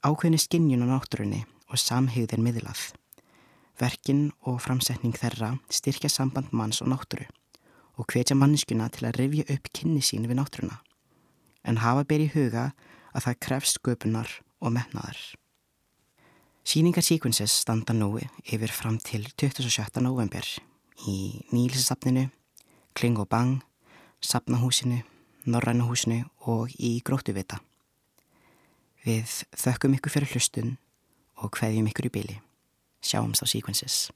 [0.04, 2.92] Ákveðni skinnjun á náttúrunni og samhegðin miðlað.
[3.80, 7.26] Verkin og framsetning þeirra styrkja samband manns og náttúru
[7.98, 10.78] og hvetja mannskuna til að rifja upp kynni sín við náttúruna.
[11.66, 12.70] En hafa ber í huga
[13.10, 14.30] að það krefst sköpunar
[14.62, 15.18] og metnaðar.
[16.68, 20.02] Sýningar Sequences standa nú yfir fram til 27.
[20.04, 20.44] november
[21.08, 22.26] í Nílisasafninu,
[22.92, 23.62] Kling og Bang,
[24.20, 24.98] Safnahúsinu,
[25.48, 27.62] Norrænahúsinu og í Gróttuvita.
[29.00, 30.76] Við þökkum ykkur fyrir hlustun
[31.40, 32.36] og hveðjum ykkur í byli.
[33.00, 34.10] Sjáumst á Sequences.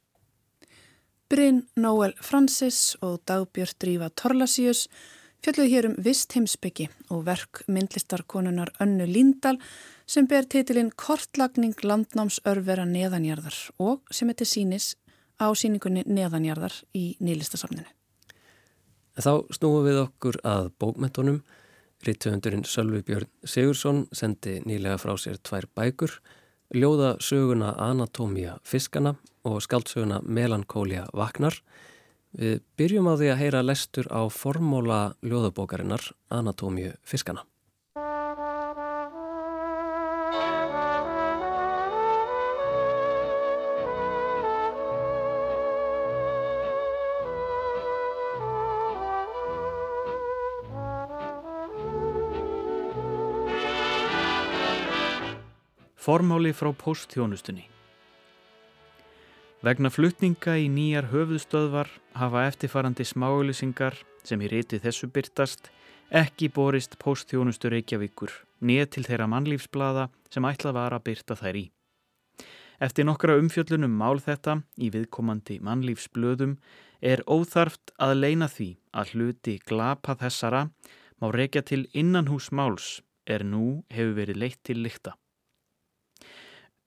[1.33, 4.91] Bryn Nóel Francis og Dagbjörn Drífa Torlasíus
[5.41, 9.57] fjalluð hér um vist heimsbyggi og verk myndlistarkonunar Önnu Líndal
[10.13, 14.93] sem ber titilinn Kortlagning landnámsörvera neðanjarðar og sem heitir sínis
[15.41, 17.89] á síningunni neðanjarðar í nýlistasafninu.
[19.17, 21.41] Þá snúum við okkur að bókmentunum.
[22.05, 26.17] Rittöfundurinn Sölvi Björn Sigursson sendi nýlega frá sér tvær bækur
[26.75, 29.15] ljóða söguna Anatómia fiskana
[29.49, 31.57] og skaldsöguna Melankólia vaknar.
[32.37, 37.47] Við byrjum á því að heyra lestur á formóla ljóðabókarinnar Anatómiu fiskana.
[56.03, 57.69] Formáli frá posttjónustunni
[59.63, 65.71] Vegna flutninga í nýjar höfuðstöðvar hafa eftirfarandi smáauðlisingar sem í riti þessu byrtast
[66.23, 68.35] ekki borist posttjónustu Reykjavíkur
[68.67, 71.65] nýja til þeirra mannlífsblada sem ætlað var að byrta þær í.
[72.83, 76.59] Eftir nokkra umfjöllunum mál þetta í viðkomandi mannlífsblöðum
[76.99, 80.67] er óþarft að leina því að hluti glapa þessara
[81.23, 85.15] má reykja til innanhús máls er nú hefur verið leitt til lykta.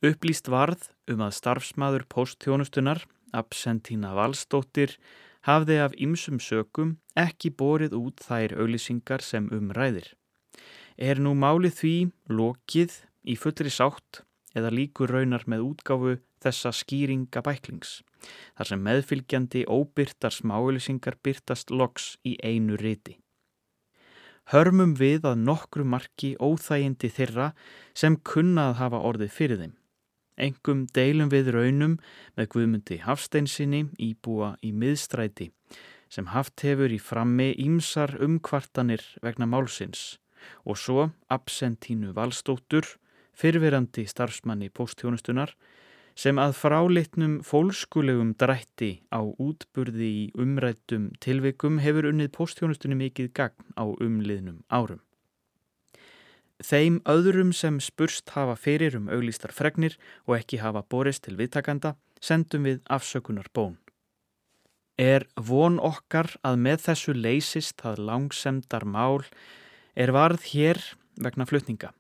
[0.06, 3.00] Upplýst varð um að starfsmaður posttjónustunar,
[3.34, 4.92] Absentína Valstóttir,
[5.48, 10.12] hafði af ymsum sökum ekki borið út þær auðlýsingar sem umræðir.
[10.98, 11.96] Er nú málið því
[12.30, 14.22] lokið í fullri sátt
[14.54, 18.04] eða líkur raunar með útgáfu þessa skýringa bæklings,
[18.60, 23.18] þar sem meðfylgjandi óbyrtar smáauðlýsingar byrtast loks í einu riti.
[24.54, 27.50] Hörmum við að nokkru marki óþægindi þeirra
[27.98, 29.74] sem kunnað hafa orðið fyrir þeim.
[30.36, 31.98] Engum deilum við raunum
[32.36, 35.52] með Guðmundi Hafsteinsinni íbúa í miðstræti
[36.12, 40.18] sem haft hefur í frammi ímsar umkvartanir vegna málsins
[40.64, 42.86] og svo Absentínu Valstóttur,
[43.34, 45.56] fyrfirandi starfsmanni pósthjónustunar
[46.16, 53.76] sem að frálitnum fólskulegum drætti á útburði í umrættum tilvikum hefur unnið pósthjónustunni mikið gagn
[53.76, 55.02] á umliðnum árum.
[56.64, 61.96] Þeim öðrum sem spurst hafa fyrir um auglýstar fregnir og ekki hafa borist til viðtakanda
[62.22, 63.76] sendum við afsökunar bón.
[64.98, 69.26] Er von okkar að með þessu leysist það langsemdar mál
[69.96, 70.80] er varð hér
[71.20, 71.92] vegna flutninga.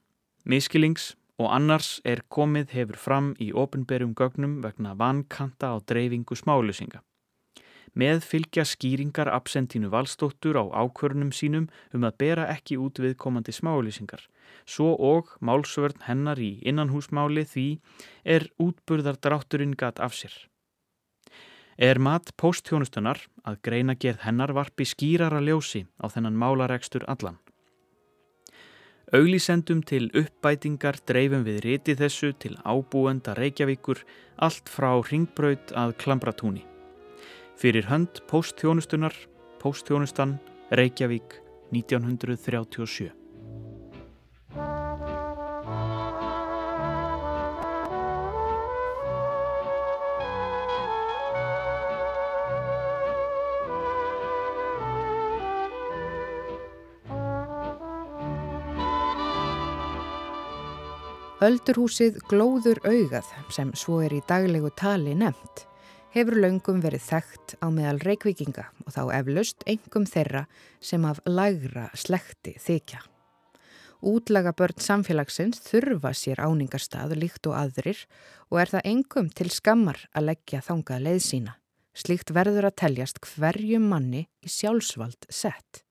[0.45, 7.03] Miskilings og annars er komið hefur fram í ofinberjum gögnum vegna vankanta á dreifingu smálusinga
[7.95, 13.55] með fylgja skýringar absentínu valstóttur á ákvörnum sínum um að bera ekki út við komandi
[13.55, 14.27] smáulýsingar.
[14.65, 17.67] Svo og málsvörn hennar í innanhúsmáli því
[18.23, 20.35] er útburðardrátturinn gat af sér.
[21.77, 27.39] Er mat pósthjónustunar að greina gerð hennar varpi skýrara ljósi á þennan málaregstur allan.
[29.13, 34.01] Auglísendum til uppbætingar dreifum við riti þessu til ábúenda Reykjavíkur
[34.41, 36.74] allt frá ringbraut að Klambratúni.
[37.55, 39.13] Fyrir hönd póstþjónustunar,
[39.59, 40.39] póstþjónustan,
[40.75, 41.39] Reykjavík,
[41.71, 43.11] 1937.
[61.45, 65.65] Öldurhúsið glóður augað sem svo er í daglegu tali nefnt
[66.15, 70.45] hefur laungum verið þekkt á meðal reikvikinga og þá eflaust engum þeirra
[70.79, 73.01] sem af lagra slekti þykja.
[74.05, 78.05] Útlaga börn samfélagsins þurfa sér áningarstað líkt og aðrir
[78.47, 81.55] og er það engum til skammar að leggja þangað leið sína.
[81.95, 85.81] Slíkt verður að teljast hverjum manni í sjálfsvald sett.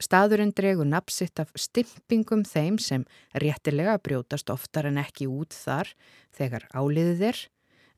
[0.00, 5.92] Staðurinn dregur napsitt af stimpingum þeim sem réttilega brjótast oftar en ekki út þar
[6.36, 7.44] þegar áliðið er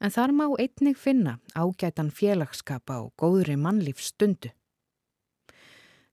[0.01, 4.53] en þar má einnig finna ágætan félagskapa og góðri mannlífs stundu.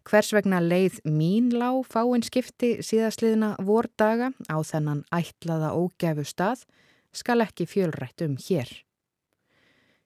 [0.05, 6.65] Hvers vegna leið mín lág fáinn skipti síðastliðna vordaga á þennan ætlaða ógæfu stað
[7.15, 8.69] skal ekki fjölrætt um hér.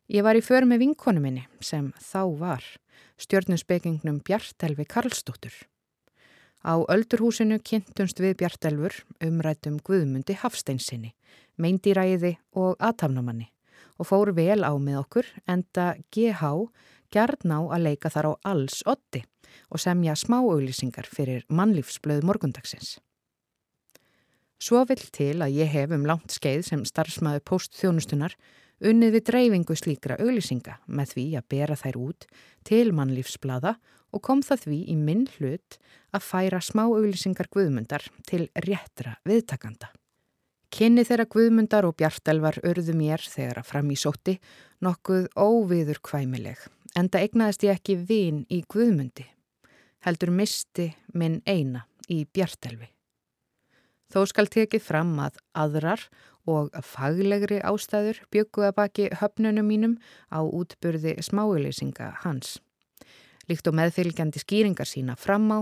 [0.10, 2.64] Ég var í för með vinkonu minni sem þá var,
[3.20, 5.54] stjórnusbyggingnum Bjartelvi Karlsdóttur.
[6.64, 11.14] Á öldurhúsinu kynntumst við Bjartelfur umrættum Guðmundi Hafsteinsinni,
[11.60, 13.52] meindýræði og aðtafnamanni
[14.00, 16.54] og fór vel á með okkur enda GH
[17.14, 19.24] gert ná að leika þar á alls otti
[19.70, 22.98] og semja smáauglýsingar fyrir mannlífsblöð morgundagsins.
[24.60, 28.36] Svo vill til að ég hef um langt skeið sem starfsmæðu postþjónustunar
[28.90, 32.28] unnið við dreifingu slíkra auglýsinga með því að bera þær út
[32.68, 33.78] til mannlífsblada
[34.16, 35.80] og kom það því í minn hlut
[36.16, 39.92] að færa smáauglýsingar guðmundar til réttra viðtakanda.
[40.70, 44.36] Kynni þeirra guðmundar og bjartelvar örðu mér þegar að fram í sótti
[44.86, 46.62] nokkuð óviður kvæmileg
[46.98, 49.26] enda egnaðist ég ekki vin í guðmundi
[50.06, 52.88] heldur misti minn eina í bjartelvi.
[54.10, 56.06] Þó skal tekið fram að aðrar
[56.50, 59.98] og faglegri ástæður bygguða baki höfnunum mínum
[60.34, 62.58] á útburði smáuleysinga hans.
[63.50, 65.60] Líkt og meðfylgjandi skýringar sína fram á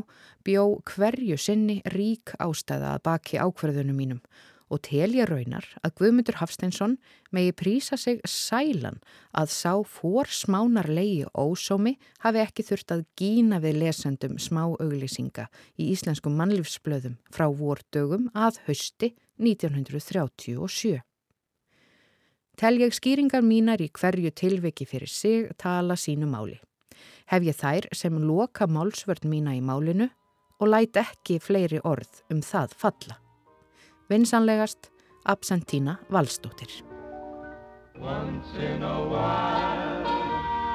[0.48, 4.22] bjó hverju sinni rík ástæða að baki ákverðunum mínum
[4.68, 6.98] og telja raunar að Guðmundur Hafsteinsson
[7.36, 9.00] megi prísa sig sælan
[9.32, 15.48] að sá fór smánarlegi ósómi hafi ekki þurft að gína við lesendum smá auglýsinga
[15.80, 21.02] í íslenskum mannlífsblöðum frá vordögum að hausti 1937.
[22.58, 26.58] Tel ég skýringar mínar í hverju tilviki fyrir sig tala sínu máli.
[27.30, 30.10] Hef ég þær sem loka málsvörn mína í málinu
[30.58, 33.22] og læt ekki fleiri orð um það falla.
[34.10, 34.92] Vinsanlegast
[35.26, 36.70] Absentína Valstóttir.
[38.00, 40.04] Once in a while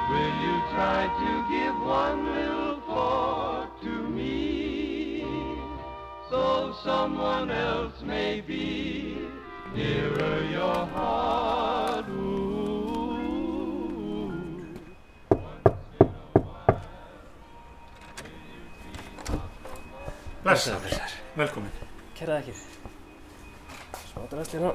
[0.09, 5.25] Will you try to give one little thought to me
[6.29, 9.17] So someone else may be
[9.73, 12.05] nearer your heart
[20.43, 20.91] Blessaður,
[21.39, 21.71] velkomin.
[22.19, 22.92] Kæraði ekki.
[24.31, 24.71] Drast hérna.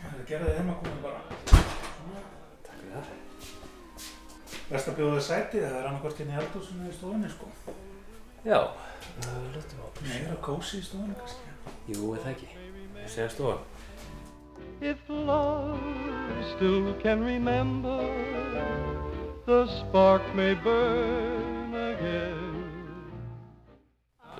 [0.00, 1.20] Það gerði þeim að koma bara.
[1.50, 3.06] Takk fyrir það.
[4.70, 7.46] Best að bjóða það sæti, það er annarkvært hérna í eldhúsinu í stofunni sko.
[8.46, 8.58] Já,
[9.54, 9.86] lutum á.
[10.06, 11.54] Nei, það er kósi í stofunni kannski.
[11.90, 12.48] Jú, eða ekki.
[12.96, 13.62] Það segja stofan.
[14.80, 15.78] If love
[16.56, 18.00] still can remember
[19.46, 22.64] The spark may burn again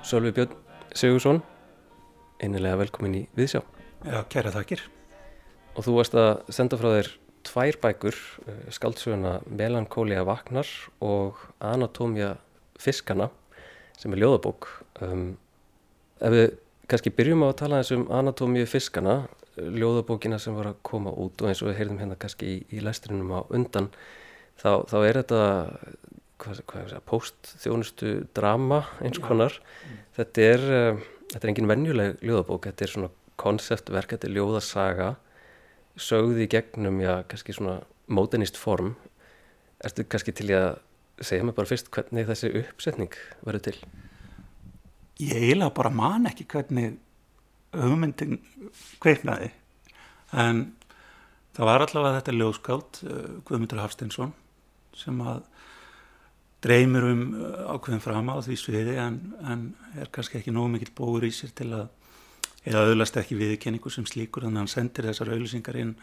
[0.02, 0.54] Sölvi Björn
[0.94, 1.42] Sigursson
[2.40, 3.60] Einnilega velkomin í Viðsjá.
[4.06, 4.86] Já, kæra þakkir.
[5.76, 7.10] Og þú varst að senda frá þér
[7.44, 10.66] tvær bækur, eh, skaldsöguna Melankólia Vagnar
[11.00, 12.38] og Anatómia
[12.78, 13.30] Fiskana
[13.98, 14.68] sem er ljóðabók.
[15.02, 15.36] Um,
[16.20, 16.46] ef við
[16.88, 21.42] kannski byrjum á að tala eins um Anatómia Fiskana, ljóðabókina sem var að koma út
[21.42, 23.90] og eins og við heyrðum hérna kannski í, í læsturinnum á undan,
[24.56, 25.42] þá, þá er þetta
[26.40, 29.56] hvað, hvað er postþjónustu drama eins konar.
[29.60, 30.04] Mm.
[30.18, 30.68] Þetta er...
[30.82, 35.10] Um, þetta er engin vennjuleg ljóðabók, þetta er svona konseptverk, þetta er ljóðasaga
[36.00, 38.96] sögði gegnum, já, kannski svona mótenist form
[39.80, 40.74] Erstu kannski til að
[41.24, 43.14] segja mig bara fyrst hvernig þessi uppsetning
[43.46, 43.76] verður til?
[45.20, 46.98] Ég eiginlega bara man ekki hvernig
[47.72, 48.40] hugmyndin
[49.00, 49.48] kveiknaði
[50.36, 50.66] en
[51.56, 54.34] það var allavega þetta ljóðskáld uh, Guðmundur Hafstinsson
[54.96, 55.46] sem að
[56.64, 59.68] dreymir um uh, ákveðin fram á því sviði en, en
[60.00, 61.88] er kannski ekki nógu mikill bóður í sér til að
[62.68, 65.94] eða auðlast ekki viðkenningu sem slíkur þannig að hann sendir þessar auðlýsingar inn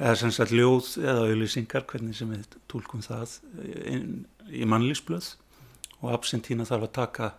[0.00, 3.36] eða sem sagt ljóð eða auðlýsingar hvernig sem við tólkum það
[3.92, 5.34] inn í mannlýsblöð
[6.00, 7.30] og absentína þarf að taka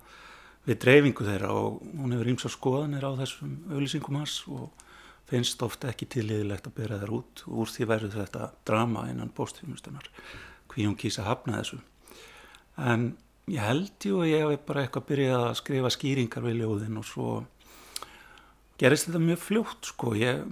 [0.68, 4.86] við dreifingu þeirra og hún hefur ímsa skoðanir á þessum auðlýsingum hans og
[5.28, 7.44] finnst ofta ekki tilliðilegt að bera þær út.
[7.48, 10.10] Úr því verður þetta drama innan bóstfjónustunar
[10.72, 11.80] hví hún kýsa hafna þessu
[12.78, 13.10] en
[13.48, 17.08] ég held jú að ég hef bara eitthvað byrjað að skrifa skýringar við ljóðin og
[17.08, 17.32] svo
[18.78, 20.44] gerist þetta mjög fljótt sko, ég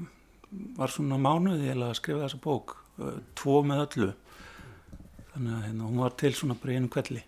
[0.77, 2.75] var svona mánuði eða að skrifa þessa bók,
[3.37, 4.11] tvo með öllu,
[5.33, 7.23] þannig að hérna, hún var til svona bara einu kvelli.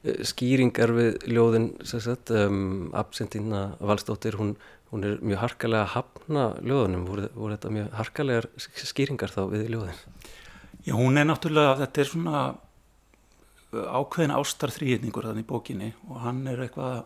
[0.00, 4.54] Eh, skýringar við ljóðin um, absentína valstóttir hún,
[4.90, 9.68] hún er mjög harkalega að hafna ljóðunum, voru, voru þetta mjög harkalegar skýringar þá við
[9.74, 10.02] ljóðin?
[10.86, 12.44] Já, hún er náttúrulega, þetta er svona
[13.70, 17.04] ákveðin ástar þrýðningur þannig í bókinni og hann er eitthvað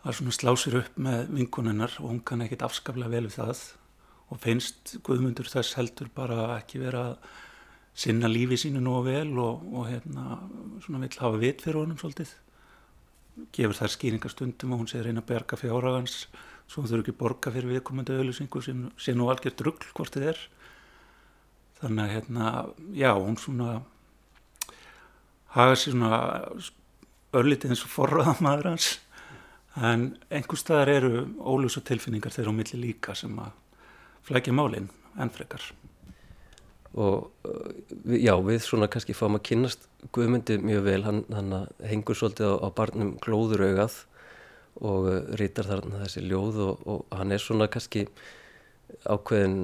[0.00, 3.62] að svona slá sér upp með vinkunennar og hún kann ekkit afskaflega vel við það
[4.30, 7.32] og finnst Guðmundur þess heldur bara ekki vera að
[8.00, 10.38] sinna lífi sínu nú vel og, og hérna
[10.84, 12.30] svona vill hafa vit fyrir honum svolítið.
[13.54, 16.24] Gefur þær skýringastundum og hún segir að berga fjárhagans
[16.70, 20.42] svo hún þurfi ekki borga fyrir viðkomandi auðlusingu sem nú algjör drugl hvort þið er.
[21.80, 22.50] Þannig að hérna
[22.94, 23.80] já hún svona
[25.54, 26.20] hafa sér svona
[27.36, 28.92] örlítið eins og forraða maður hans.
[29.78, 33.52] En einhver staðar eru ólúsa tilfinningar þeirra á milli líka sem að
[34.26, 35.62] flækja málinn enn frekar.
[36.98, 37.70] Og uh,
[38.18, 39.86] já, við svona kannski fáum að kynast
[40.16, 41.54] Guðmundi mjög vel, hann, hann
[41.86, 44.00] hengur svolítið á, á barnum glóðuraugað
[44.80, 48.08] og uh, rítar þarna þessi ljóð og, og hann er svona kannski
[49.06, 49.60] ákveðin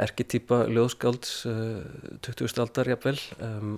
[0.00, 1.82] erketýpa ljóðskálds uh,
[2.24, 2.62] 20.
[2.64, 3.18] aldar jafnvel.
[3.44, 3.74] Um,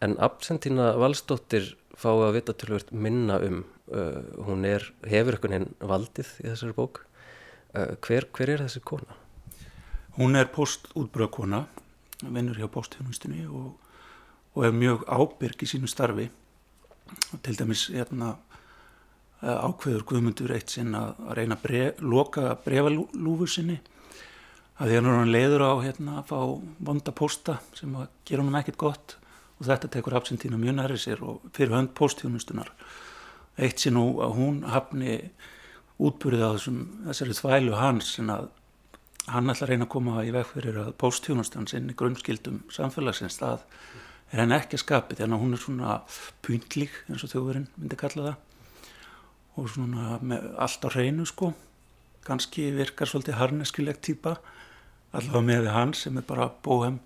[0.00, 5.56] en absentína Valstóttir fá að vita til hvert minna um uh, hún er, hefur einhvern
[5.56, 7.02] veginn valdið í þessari bók.
[7.74, 9.18] Uh, hver, hver er þessi kona?
[10.16, 11.64] Hún er postútbröðkona
[12.28, 13.76] vinnur hjá bóstjónustinni og,
[14.56, 16.28] og er mjög ábyrg í sínu starfi.
[17.34, 18.34] Og til dæmis hérna,
[19.40, 23.78] eh, ákveður Guðmundur eitt sinn að, reyna að bref, loka brefalúfu sinni.
[24.80, 26.38] Að því að hann leiður á hérna, að fá
[26.90, 29.16] vonda posta sem að gera honum ekkert gott
[29.60, 32.72] og þetta tekur absentína mjög næri sér og fyrir hönd postjónustunar
[33.60, 35.18] eitt sinn nú að hún hafni
[36.00, 38.48] útbúrið á þessum, þessari þvælu hans en að
[39.30, 43.36] hann ætla að reyna að koma í veg fyrir að póstjónustans inn í grunnskildum samfélagsins.
[43.38, 43.66] Það
[44.32, 45.96] er hann ekki að skapi þannig að hún er svona
[46.46, 48.46] pyntlík eins og þjóðurinn myndi kalla það
[49.60, 51.52] og svona með allt á hreinu sko.
[52.24, 54.38] Kannski virkar svolítið harneskilegt týpa
[55.12, 57.00] allavega með hans sem er bara bóhem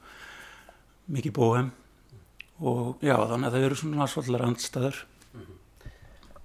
[1.10, 1.72] mikið bóhem
[2.64, 5.04] og já þannig að það eru svona svolítið randstæður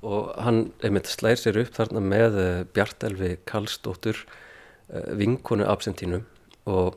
[0.09, 4.23] og hann einmitt slæðir sér upp þarna með eh, Bjartelvi Kallstóttur
[4.89, 6.23] Eh, vinkonu absentínu
[6.65, 6.95] og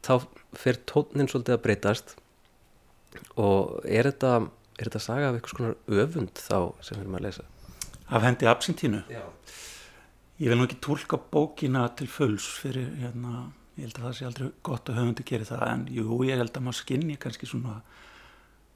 [0.00, 0.14] þá
[0.56, 2.14] fer tónin svolítið að breytast
[3.36, 4.30] og er þetta,
[4.80, 7.44] er þetta saga af eitthvað svona öfund þá sem við erum að lesa?
[8.08, 9.02] Af hendi absentínu?
[9.12, 9.20] Já.
[10.40, 14.28] Ég vil nú ekki tólka bókina til fulls fyrir hérna, ég held að það sé
[14.30, 17.82] aldrei gott að höfundi gera það en jú, ég held að maður skinni kannski svona,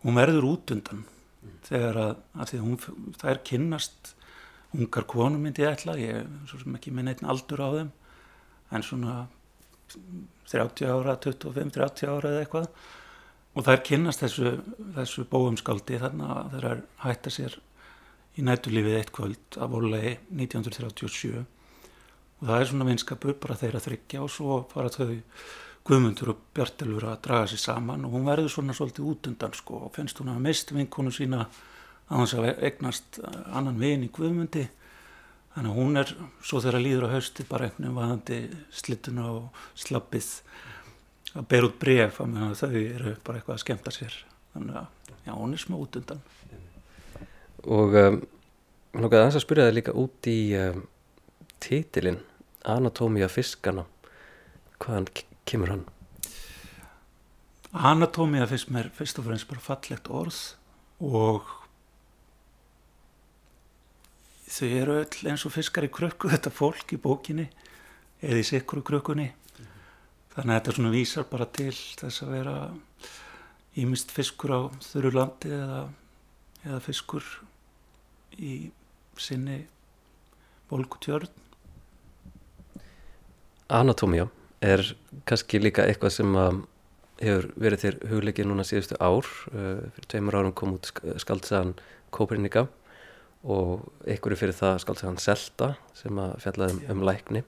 [0.02, 1.04] hún verður út undan.
[1.42, 1.54] Mm.
[1.66, 2.76] þegar að, að hún,
[3.18, 4.12] það er kynnast
[4.72, 7.90] ungar konum myndi ég ætla, ég er ekki með neitt aldur á þeim
[8.72, 9.16] en svona
[10.48, 12.68] 30 ára, 25-30 ára eða eitthvað.
[13.52, 14.52] Og það er kynnast þessu,
[14.96, 17.58] þessu bóumskaldi þannig að það er hætta sér
[18.38, 24.22] í nættulífið eitt kvöld af volei 1937 og það er svona vinskapur bara þeirra þryggja
[24.24, 25.10] og svo fara þau
[25.82, 29.80] Guðmundur og Bjartilur að draga sér saman og hún verður svona svolítið út undan sko
[29.88, 33.18] og finnst hún að mist vinkonu sína að hans að egnast
[33.50, 34.68] annan vin í Guðmundi
[35.52, 38.36] Þannig að hún er svo þegar líður á hausti bara einhvern veginn vaðandi
[38.72, 40.28] slittuna og slappið
[41.36, 44.16] að ber út bref að þau eru bara eitthvað að skemta sér.
[44.54, 46.22] Þannig að já, hún er smá út undan.
[47.68, 48.18] Og um,
[48.96, 50.80] nokkuð aðeins að spyrja það líka út í um,
[51.60, 52.20] títilinn
[52.72, 53.84] Anatómia fiskana.
[54.80, 55.10] Hvaðan
[55.48, 55.84] kemur hann?
[57.72, 60.40] Anatómia fisk mér fyrst og fremst bara fallegt orð
[61.02, 61.48] og
[64.52, 67.46] þau eru öll eins og fiskar í krökku þetta fólk í bókinni
[68.20, 69.70] eða í sikru krökkunni mm -hmm.
[70.34, 72.56] þannig að þetta svona vísar bara til þess að vera
[73.76, 75.88] ímist fiskur á þurru landi eða,
[76.64, 77.24] eða fiskur
[78.36, 78.70] í
[79.16, 79.66] sinni
[80.68, 81.28] volkutjörn
[83.68, 84.28] Anatómia
[84.62, 84.84] er
[85.28, 86.36] kannski líka eitthvað sem
[87.22, 89.28] hefur verið þér hugleikið núna síðustu ár.
[89.52, 90.90] Uh, fyrir tveimur árum kom út
[91.22, 91.74] skaldsaðan
[92.12, 92.66] Kópernika
[93.42, 97.42] og er fyrir það hann Selta sem að fjallaði um, um lækni.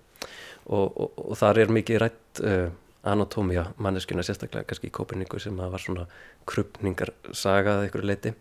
[0.65, 2.71] Og, og, og þar er mikið rætt uh,
[3.05, 6.07] anatómia manneskjuna sérstaklega kannski í Koperniku sem að var svona
[6.49, 8.33] krupningar sagað ykkur leiti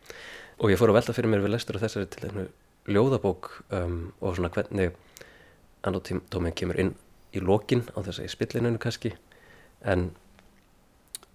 [0.62, 2.46] og ég fór að velta fyrir mér við lestur og þessari til einu
[2.88, 4.96] ljóðabók um, og svona hvernig
[5.84, 6.94] anatómia kemur inn
[7.34, 9.14] í lokin á þess að í spillinunu kannski
[9.82, 10.12] en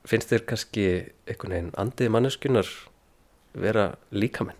[0.09, 0.86] finnst þér kannski
[1.28, 2.70] einhvern veginn andið manneskunar
[3.59, 4.59] vera líkamenn?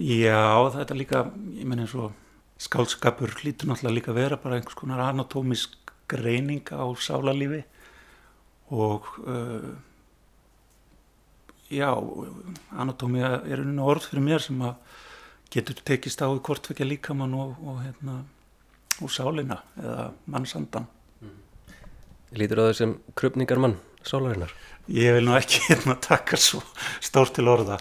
[0.00, 1.24] Já, þetta líka,
[1.58, 2.14] ég menn eins og
[2.62, 5.76] skálskapur hlýtur náttúrulega líka vera bara einhvers konar anatómisk
[6.08, 7.64] greining á sálarlífi
[8.72, 9.74] og uh,
[11.68, 11.90] já,
[12.72, 14.78] anatómia er einu orð fyrir mér sem að
[15.52, 18.22] getur tekist á í kortvekja líkamann og, og, hérna,
[19.02, 20.86] og sálina eða mannsandan.
[22.34, 23.76] Lítur á þau sem krupningar mann,
[24.06, 24.52] sálarinnar?
[24.90, 26.62] Ég vil nú ekki hérna taka svo
[27.02, 27.78] stórt til orða.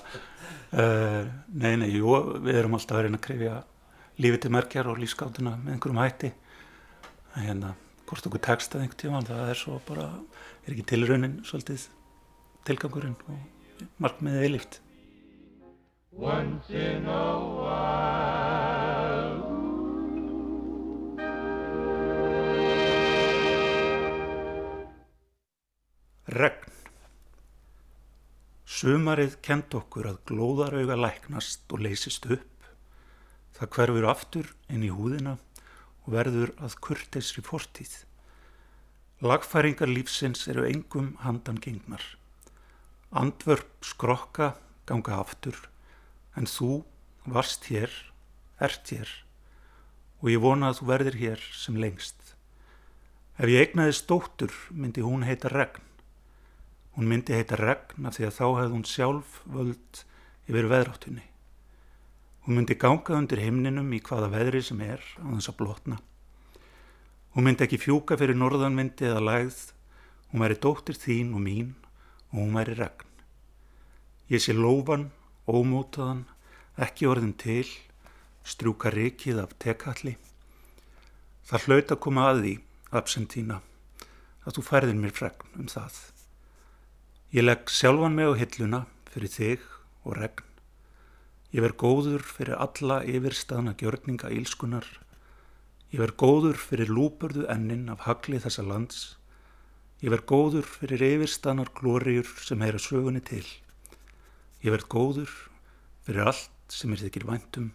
[0.73, 3.57] Uh, nei, nei, jú, við erum alltaf að reyna að krifja
[4.23, 6.31] lífið til merkjar og lífskáttuna með einhverjum hætti.
[7.37, 7.73] Hérna,
[8.09, 10.07] hvort okkur tekst að einhver tíma, það er svo bara,
[10.65, 11.87] er ekki tilraunin svolítið
[12.69, 14.79] tilgangurinn og markmiðið eilift.
[16.13, 18.42] Once in a while
[26.33, 26.71] Regn
[28.65, 32.65] Sumarið kent okkur að glóðarauga læknast og leysist upp.
[33.53, 37.93] Það hverfur aftur inn í húðina og verður að kurteisri fortíð.
[39.21, 42.01] Lagfæringar lífsins eru engum handan gengnar.
[43.13, 44.55] Andvörp skrokka
[44.89, 45.67] ganga aftur
[46.33, 46.81] en þú
[47.29, 47.93] varst hér,
[48.57, 49.13] ert hér
[50.23, 52.17] og ég vona að þú verðir hér sem lengst.
[53.37, 55.92] Ef ég eignaði stóttur myndi hún heita regn.
[56.93, 60.01] Hún myndi heita regn af því að þá hefði hún sjálf völd
[60.45, 61.23] yfir veðráttunni.
[62.45, 65.97] Hún myndi ganga undir himninum í hvaða veðri sem er á þess að blotna.
[67.33, 69.61] Hún myndi ekki fjúka fyrir norðanvindi eða lægð,
[70.29, 71.73] hún væri dóttir þín og mín
[72.29, 73.09] og hún væri regn.
[74.29, 75.09] Ég sé lófan,
[75.49, 76.27] ómótaðan,
[76.77, 77.65] ekki orðin til,
[78.45, 80.19] strjúka rikið af tekalli.
[81.49, 82.55] Það hlaut að koma að því,
[83.01, 83.63] absentína,
[84.45, 86.12] að þú færðin mér fregn um það.
[87.33, 88.79] Ég legg sjálfan mig á hilluna
[89.09, 89.61] fyrir þig
[90.05, 90.43] og regn.
[91.49, 94.85] Ég verð góður fyrir alla yfirstaðna gjörninga ílskunar.
[95.89, 99.01] Ég verð góður fyrir lúpurðu ennin af hagli þessa lands.
[100.05, 103.49] Ég verð góður fyrir yfirstaðnar glóriur sem heyra sögunni til.
[104.61, 105.35] Ég verð góður
[106.05, 107.73] fyrir allt sem er þykir væntum.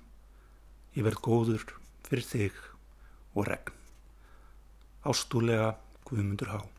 [0.95, 1.67] Ég verð góður
[2.07, 2.65] fyrir þig
[3.35, 3.75] og regn.
[5.03, 5.75] Ástúlega
[6.07, 6.78] Guðmundur Há.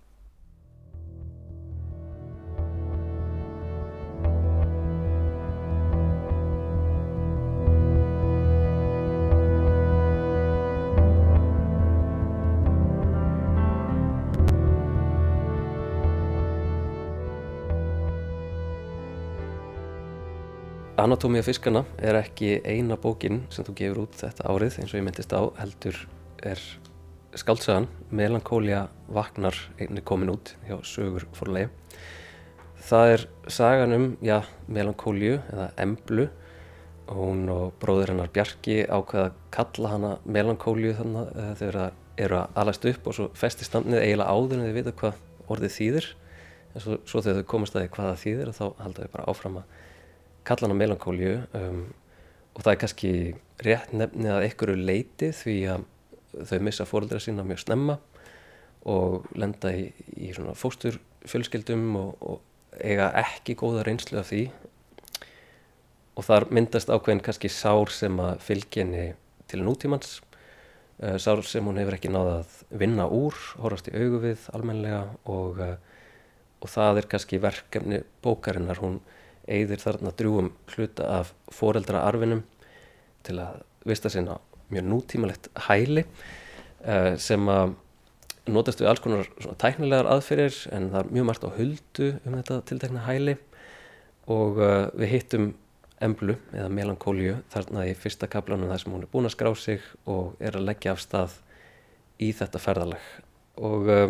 [21.00, 25.06] Anatómia fiskana er ekki eina bókin sem þú gefur út þetta árið eins og ég
[25.06, 25.96] myndist á heldur
[26.44, 26.64] er
[27.40, 31.70] skaldsagan Melankólia Vagnar einni komin út hjá Sögur fórlegi.
[32.90, 36.28] Það er sagan um, já, Melankóliu eða Emblu
[37.08, 41.84] og hún og bróður hennar Bjarki ákveða að kalla hana Melankóliu þannig að þau
[42.20, 45.78] eru að alast upp og svo festist namnið eiginlega áður en þau vita hvað orðið
[45.78, 46.10] þýðir
[46.74, 49.62] en svo, svo þegar þau komast að því hvaða þýðir þá halda þau bara áfram
[49.62, 49.78] að
[50.48, 51.86] kalla hana melankóliu um,
[52.56, 53.14] og það er kannski
[53.64, 55.88] rétt nefnið að einhverju leiti því að
[56.50, 57.98] þau missa fóröldra sína mjög snemma
[58.90, 64.44] og lenda í, í svona fósturfjölskyldum og, og eiga ekki góða reynslu af því.
[66.20, 69.06] Og þar myndast ákveðin kannski sár sem að fylgjenni
[69.50, 70.20] til nútímans
[71.04, 75.06] uh, sár sem hún hefur ekki náða að vinna úr, horfast í augu við almenlega
[75.32, 75.76] og, uh,
[76.60, 78.84] og það er kannski verkefni bókarinnar.
[78.84, 79.00] Hún
[79.50, 82.44] eigðir þarna drjúum hluta af foreldra arfinum
[83.26, 84.38] til að vista sinna
[84.70, 87.76] mjög nútímalegt hæli uh, sem að
[88.50, 89.30] notast við alls konar
[89.62, 93.36] tæknilegar aðferðir en það er mjög margt á huldu um þetta tiltekna hæli
[94.30, 95.50] og uh, við hittum
[96.04, 99.84] emblu eða melankóliu þarna í fyrsta kaplanum þar sem hún er búin að skrá sig
[100.10, 101.40] og er að leggja af stað
[102.22, 103.10] í þetta ferðalag
[103.60, 104.08] og uh,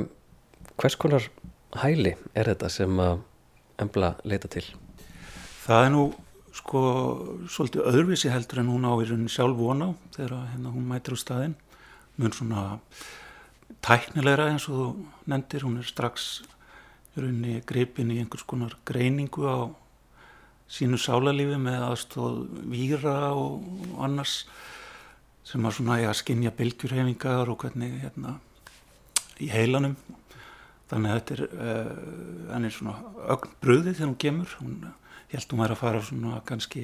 [0.80, 1.26] hvers konar
[1.80, 3.02] hæli er þetta sem
[3.80, 4.66] embla leita til?
[5.70, 6.04] Það er nú
[6.58, 6.80] sko
[7.46, 11.18] svolítið öðruvísi heldur en hún á í rauninni sjálf vona þegar hérna, hún mætir á
[11.22, 11.52] staðin
[12.18, 12.62] mjög svona
[13.86, 14.88] tæknilegra eins og þú
[15.30, 15.66] nefndir.
[15.68, 16.24] Hún er strax
[17.14, 19.70] í rauninni gripin í einhvers konar greiningu á
[20.74, 22.40] sínu sálarlífi með aðstóð
[22.72, 23.62] víra og
[24.02, 24.40] annars
[25.46, 28.40] sem að svona að skinja bylgjurhefingar og hvernig hérna
[29.38, 29.94] í heilanum.
[30.90, 31.46] Þannig að þetta er,
[32.58, 32.82] uh, er
[33.38, 34.82] ögn bröði þegar hún gemur hún
[35.30, 36.84] ég held að hún væri að fara svona kannski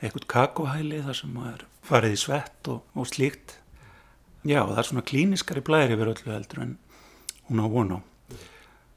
[0.00, 3.58] eitthvað kakohæli þar sem maður farið í svett og, og slíkt.
[4.44, 6.74] Já það er svona klíniskari blæri yfir öllu heldur en
[7.48, 8.00] hún á vona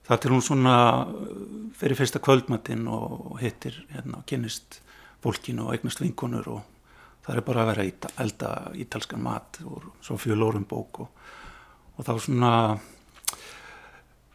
[0.07, 0.75] það til hún svona
[1.78, 4.80] fyrir fyrsta kvöldmatinn og hittir hérna og kynist
[5.23, 6.61] fólkinu og eignast vinkonur og
[7.25, 8.51] það er bara að vera að elda
[8.84, 11.09] ítalskan mat og svo fjölórum bók og,
[11.97, 12.51] og þá svona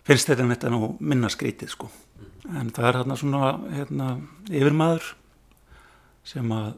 [0.04, 1.88] finnst þetta þetta nú minna skrítið sko
[2.50, 4.08] en það er hérna svona hérna,
[4.50, 5.12] yfirmaður
[6.26, 6.72] sem að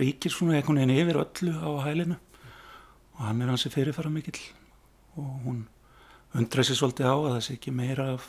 [0.00, 2.16] ríkir svona einhvern veginn yfir öllu á hælinu
[3.14, 4.40] og hann er hansi fyrirfara mikill
[5.16, 5.62] og hún
[6.34, 8.26] undra sér svolítið á að það sé ekki meira af,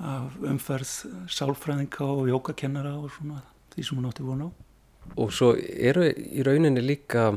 [0.00, 0.92] af umferð
[1.30, 3.42] sálfræðinga og jókakennara og svona
[3.74, 4.50] því sem hún átti vona á.
[5.16, 7.30] Og svo eru í rauninni líka,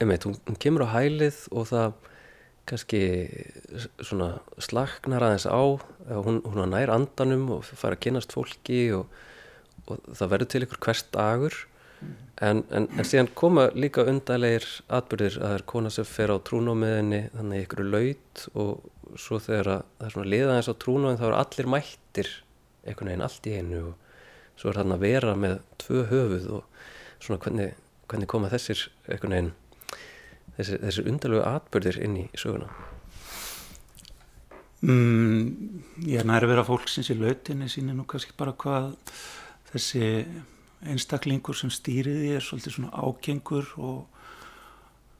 [0.00, 1.98] einmitt, hún kemur á hælið og það
[2.68, 3.00] kannski
[4.04, 5.60] svona slagnar aðeins á,
[6.24, 9.08] hún, hún nær andanum og fara að kynast fólki og,
[9.88, 11.58] og það verður til ykkur hvert dagur.
[12.38, 14.62] En, en, en síðan koma líka undarleir
[14.94, 19.70] atbyrðir að það er kona sem fer á trúnómiðinni þannig ykkur laut og svo þegar
[19.72, 22.30] það er svona liðaðins á trúnómiðin þá eru allir mættir
[22.84, 26.78] einhvern veginn allt í einu og svo er þarna að vera með tvö höfuð og
[27.18, 27.74] svona hvernig,
[28.06, 29.52] hvernig koma þessir einhvern veginn
[30.58, 32.68] þessir, þessir undarlegu atbyrðir inn í söguna?
[34.84, 38.92] Mm, Ég er næri að vera fólksins í lautinni síni nú kannski bara hvað
[39.72, 40.04] þessi
[40.86, 44.18] einstaklingur sem stýriði er svolítið svona ákengur og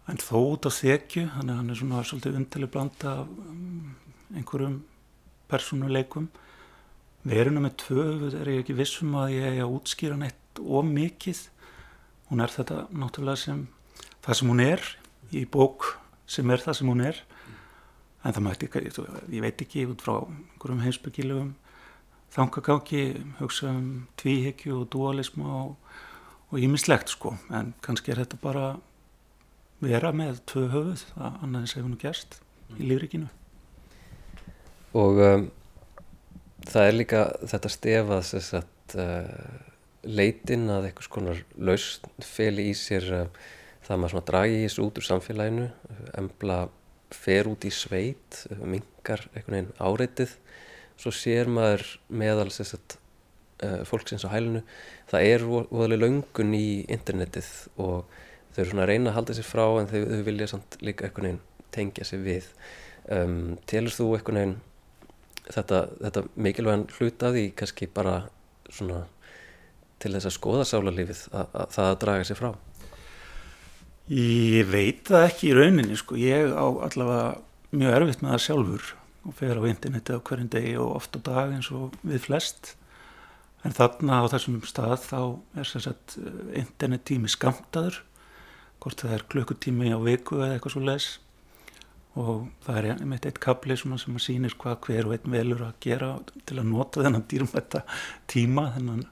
[0.08, 3.96] en þó út á þekju þannig að hann er svona svolítið undarlega blanda um,
[4.36, 4.78] einhverjum
[5.50, 6.28] persónuleikum.
[7.28, 11.42] Veruna með tvö er ég ekki vissum að ég er að útskýra neitt of mikið.
[12.30, 13.66] Hún er þetta náttúrulega sem
[14.24, 14.86] það sem hún er
[15.32, 15.94] í bók
[16.28, 17.22] sem er það sem hún er.
[18.24, 21.54] En það mætti ekki, ég veit ekki út frá einhverjum heimsbyggilegum
[22.34, 23.04] þangagangi,
[23.38, 25.48] hugsa um tvíhyggju og dualismu
[26.48, 28.66] og ímislegt sko, en kannski er þetta bara
[29.84, 32.40] vera með tvö höfuð, það annað sem hún gerst
[32.76, 33.28] í lífrikinu.
[34.98, 35.46] Og um,
[36.66, 39.58] það er líka þetta stefað þess að uh,
[40.08, 43.46] leitin að einhvers konar lausn feli í sér uh,
[43.88, 45.66] það maður svona dragi í þessu út úr samfélaginu,
[46.20, 46.58] embla
[47.14, 50.34] fer út í sveit, mingar einhvern veginn áreitið.
[50.98, 52.98] Svo sér maður meðal sagt,
[53.64, 54.62] uh, fólksins á hælunu
[55.08, 58.08] það er voðalega laungun í internetið og
[58.52, 61.08] þau eru svona að reyna að halda sér frá en þau, þau vilja samt líka
[61.08, 62.48] einhvern veginn tengja sér við.
[63.08, 64.56] Um, telur þú einhvern veginn
[65.48, 68.18] þetta, þetta mikilvægan hlutaði kannski bara
[68.68, 69.06] svona
[69.98, 72.50] til þess að skoða sálarlífið að, að það að draga sér frá
[74.08, 77.42] Ég veit það ekki í rauninni sko, ég á allavega
[77.76, 78.90] mjög erfitt með það sjálfur
[79.28, 82.70] og fer á interneti á hverjum degi og oft á dag eins og við flest.
[83.66, 85.20] En þarna á þessum stað þá
[85.60, 88.00] er sem sagt eh, internettími skamtaður
[88.80, 91.08] hvort það er klukkutími á viku eða eitthvað svo les
[92.18, 95.76] og það er einmitt eitt kapli sem að sýnir hvað hver og einn velur að
[95.84, 96.14] gera
[96.48, 97.84] til að nota þennan dýrmætta
[98.30, 99.04] tíma, þennan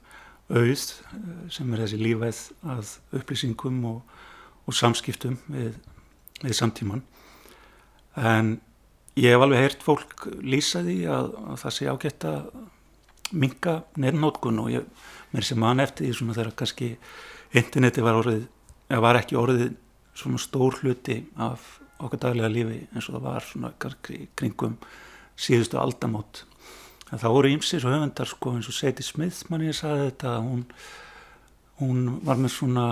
[0.49, 2.41] auð eh, sem er þessi lífæð
[2.73, 4.17] að upplýsingum og,
[4.67, 5.73] og samskiptum við,
[6.43, 7.03] við samtíman
[8.17, 8.57] en
[9.17, 12.43] Ég hef alveg heyrt fólk lýsa því að, að það sé ágætt að
[13.41, 14.83] minga nefnótkun og ég,
[15.33, 16.89] mér sem mann eftir því svona þegar kannski
[17.57, 18.43] interneti var orðið,
[18.91, 19.71] eða var ekki orðið
[20.21, 21.65] svona stór hluti af
[21.97, 23.73] okkar daglega lífi eins og það var svona
[24.37, 24.77] kringum
[25.33, 26.43] síðustu aldamót.
[27.09, 30.35] En það voru ímsir og höfundar sko eins og Sadie Smith mann ég sagði þetta
[30.45, 30.61] hún,
[31.81, 32.87] hún var með svona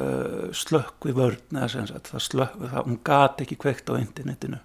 [0.00, 3.94] uh, slökk við vörn eða sem sagt það slökk, það, hún gati ekki kveikt á
[4.00, 4.60] internetinu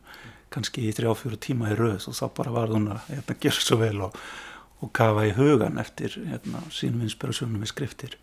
[0.54, 3.64] kannski í þrjá fjóru tíma í rauð og þá bara var hún að hérna, gera
[3.64, 4.16] svo vel og,
[4.82, 8.16] og kafa í hugan eftir hérna, sínum inspirasjónum við skriftir.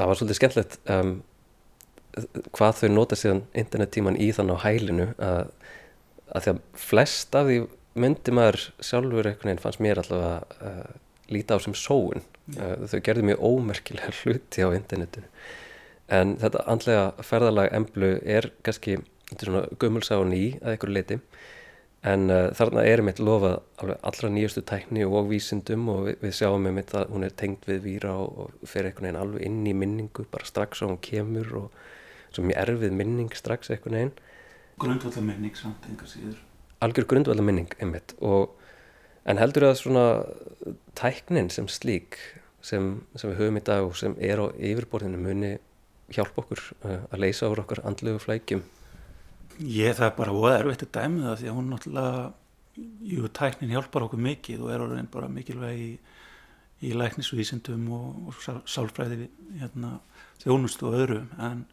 [0.00, 1.12] Það var svolítið skemmtilegt um,
[2.56, 5.52] hvað þau nota síðan internettíman í þann á hælinu að,
[6.34, 7.60] að því að flest af því
[8.00, 10.90] myndi maður sjálfur einhvern veginn fannst mér alltaf að uh,
[11.30, 12.24] líta á sem sóun.
[12.56, 15.30] Uh, þau gerði mjög ómerkilega hluti á internetinu.
[16.10, 18.98] En þetta andlega ferðalag emblu er kannski
[19.30, 21.20] er gömulsá og ný að einhverju leiti
[22.00, 23.58] en uh, þarna erum við lofað
[24.08, 27.66] allra nýjastu tækni og vísindum og við, við sjáum með mitt að hún er tengd
[27.68, 31.00] við víra og, og fer einhvern veginn alveg inn í minningu bara strax á hún
[31.04, 31.82] kemur og
[32.32, 34.14] svo mjög erfið minning strax einhvern veginn.
[34.80, 36.40] Grundvallar minning samt einhver síður.
[36.80, 38.56] Algjör grundvallar minning einmitt og
[39.28, 40.06] en heldur það svona
[40.96, 42.16] tæknin sem slík
[42.62, 45.54] sem, sem við höfum í dag og sem er á yfirborðinu muni
[46.10, 48.62] hjálpa okkur uh, að leysa úr okkar andlegu flækjum
[49.60, 52.20] Ég það er bara óða erfitt að dæmi það því að hún náttúrulega,
[53.10, 55.90] jú, tæknin hjálpar okkur mikið og er orðin bara mikilvæg í,
[56.88, 59.28] í læknisvísindum og, og sálfræði
[59.60, 59.98] hérna,
[60.40, 61.66] þjónust og öðru en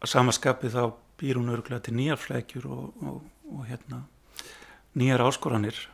[0.00, 0.82] að samaskapi þá
[1.20, 3.20] býr hún örgulega til nýjar flækjur og, og,
[3.52, 4.00] og hérna,
[4.96, 5.84] nýjar áskoranir.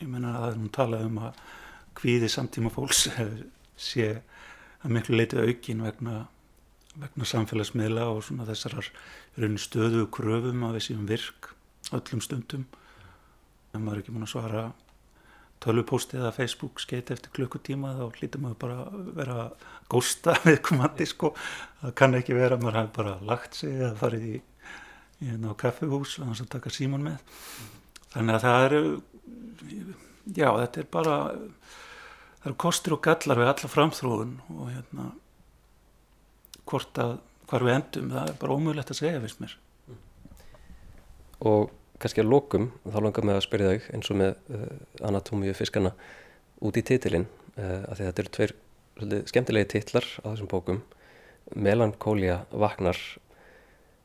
[0.00, 1.42] Ég menna að hún talaði um að
[1.98, 3.06] hvíði samtíma fólks
[3.90, 4.10] sé
[4.80, 6.26] að miklu leiti aukin vegna,
[6.96, 8.90] vegna samfélagsmiðla og svona þessarar
[9.60, 11.52] stöðu kröfum að við séum virk
[11.96, 12.66] öllum stundum.
[13.74, 14.64] En maður er ekki múin að svara
[15.60, 18.84] tölvupósti eða Facebook skeit eftir klukkutíma þá hlýtur maður bara
[19.18, 19.48] vera
[19.92, 21.34] gósta viðkomandi sko.
[21.82, 24.36] Það kann ekki vera að maður hafi bara lagt sig eða farið í,
[25.20, 27.34] í hérna kaffehús og þannig að taka síman með.
[28.14, 28.84] Þannig að það eru
[30.26, 31.16] já þetta er bara
[32.40, 35.10] það eru kostur og gallar við alla framþróun og hérna
[36.70, 37.18] hvort að
[37.50, 39.54] hvar við endum það er bara ómögulegt að segja fyrst mér.
[41.50, 44.66] Og kannski að lokum, þá langar mig að spyrja þau eins og með uh,
[45.10, 45.92] anatómíu fiskana
[46.64, 48.54] út í titilinn uh, að þetta eru tveir
[49.00, 50.80] svolítið, skemmtilegi titlar á þessum bókum.
[51.56, 53.00] Melankólia vaknar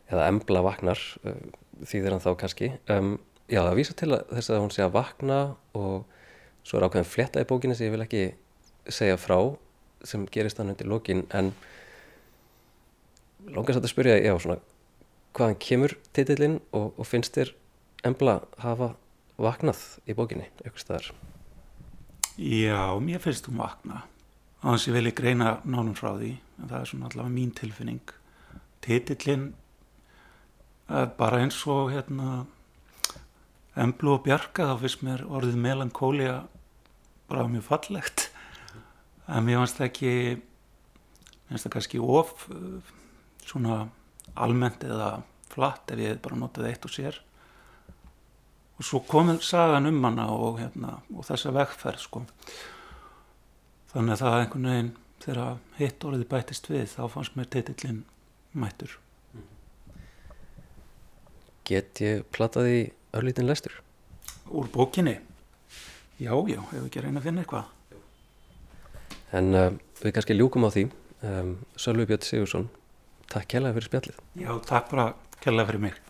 [0.10, 1.38] eða Embla vaknar uh,
[1.86, 2.72] þýðir hann þá kannski.
[2.92, 3.18] Um,
[3.52, 5.40] já það vísa til að þess að hún sé að vakna
[5.78, 6.06] og
[6.66, 8.24] svo er ákveðin fletta í bókinu sem ég vil ekki
[8.90, 9.38] segja frá
[10.06, 11.52] sem gerist hann undir lokin en
[13.46, 14.60] langast að spyrja já svona
[15.36, 17.54] hvaðan kemur titillinn og, og finnst þér
[18.08, 18.94] embla hafa
[19.42, 21.10] vaknað í bókinni eitthvað staðar?
[22.36, 24.04] Já, mér finnst hún vakna
[24.64, 27.54] á þess að ég vilja greina nánum frá því en það er svona allavega mín
[27.56, 28.16] tilfinning
[28.86, 29.46] titillin
[30.88, 32.46] bara eins og hérna
[33.80, 36.36] emblu og bjarga þá finnst mér orðið melankólia
[37.30, 38.30] bara mjög fallegt.
[39.28, 42.34] En mér finnst það ekki mér finnst það kannski of
[43.46, 43.86] svona
[44.36, 45.12] almennt eða
[45.52, 47.20] flatt ef ég bara notaði eitt og sér.
[48.76, 52.26] Og svo komið sagan um hana og, hérna, og þessa vegferð sko.
[53.94, 58.04] þannig að það einhvern veginn þegar hitt orðið bætist við þá fannst mér titillin
[58.52, 58.98] mættur.
[61.66, 63.76] Get ég plattaði örlítin lestur?
[64.52, 65.20] Úr bókinni?
[66.20, 67.72] Já, já, hefur ekki reyna að finna eitthvað.
[69.36, 69.70] En uh,
[70.02, 70.88] við kannski ljúkum á því.
[71.26, 72.68] Um, Sölvi Björn Sigursson
[73.32, 74.20] Takk kærlega fyrir spjallið.
[74.38, 75.08] Já, takk bara
[75.42, 76.04] kærlega fyrir mig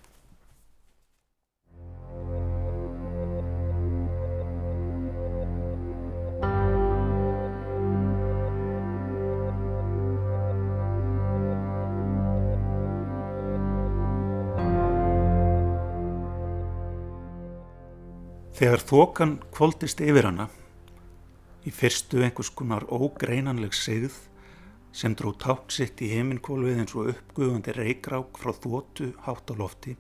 [18.56, 20.46] Þegar þokan kvóldist yfir hana,
[21.68, 24.16] í fyrstu einhvers konar ógreinanleg segð
[24.96, 29.98] sem dró tátt sitt í heiminkólfið eins og uppgöfandi reikrák frá þótu hátt á lofti,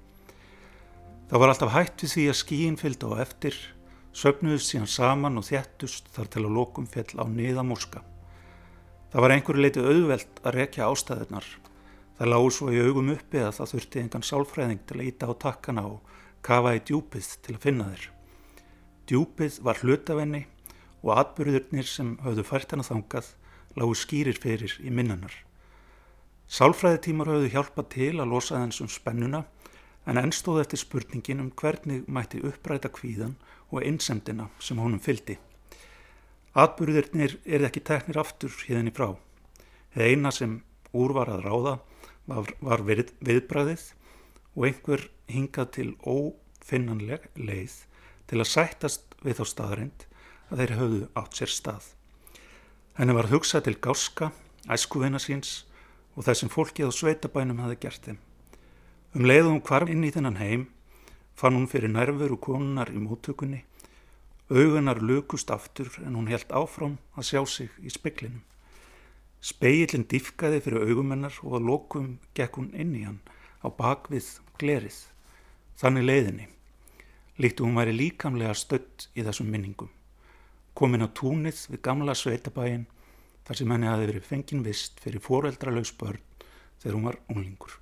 [1.28, 3.60] þá var alltaf hætt við því að skíin fylgd á eftir,
[4.16, 8.08] söpnuðust síðan saman og þjættust þar til að lokum fell á niðamúska.
[9.12, 11.54] Það var einhverju leiti auðvelt að rekja ástæðunar.
[12.16, 15.34] Það lág svo í augum uppi að það þurfti engan sálfræðing til að íta á
[15.44, 18.15] takkana og kafa í djúpið til að finna þeir.
[19.06, 20.48] Djúpið var hlutavenni
[21.06, 23.28] og atbyrðurnir sem höfðu fært hana þangað
[23.78, 25.36] lágu skýrir fyrir í minnanar.
[26.50, 29.44] Sálfræðitímar höfðu hjálpað til að losa þensum spennuna
[30.10, 33.38] en ennstóð eftir spurningin um hvernig mætti uppræta kvíðan
[33.70, 35.38] og einsemdina sem honum fyldi.
[36.58, 39.12] Atbyrðurnir er ekki teknir aftur híðinni frá.
[39.94, 40.62] Það eina sem
[40.98, 41.80] úr var að ráða
[42.26, 43.90] var, var við, viðbræðið
[44.56, 47.84] og einhver hingað til ófinnanleg leið
[48.30, 50.06] til að sættast við þá staðrind
[50.50, 51.88] að þeir höfðu átt sér stað.
[52.96, 54.32] Henni var hugsað til gáska,
[54.72, 55.66] æskuvina síns
[56.16, 58.20] og þessum fólkið á sveitabænum hafi gert þeim.
[59.16, 60.66] Um leiðum hvarf inn í þennan heim
[61.36, 63.64] fann hún fyrir nærveru konunar í móttökunni,
[64.50, 68.44] augunar lukust aftur en hún held áfram að sjá sig í speklinum.
[69.44, 73.22] Speillin diffkaði fyrir augumennar og að lokum gekk hún inn í hann
[73.62, 74.98] á bakvið glerið,
[75.78, 76.55] þannig leiðinni
[77.42, 79.90] líktu hún væri líkamlega stött í þessum minningum.
[80.76, 82.86] Komin á túnið við gamla sveitabæin
[83.48, 86.22] þar sem henni hafi verið fengin vist fyrir foreldralaus börn
[86.82, 87.78] þegar hún var unglingur.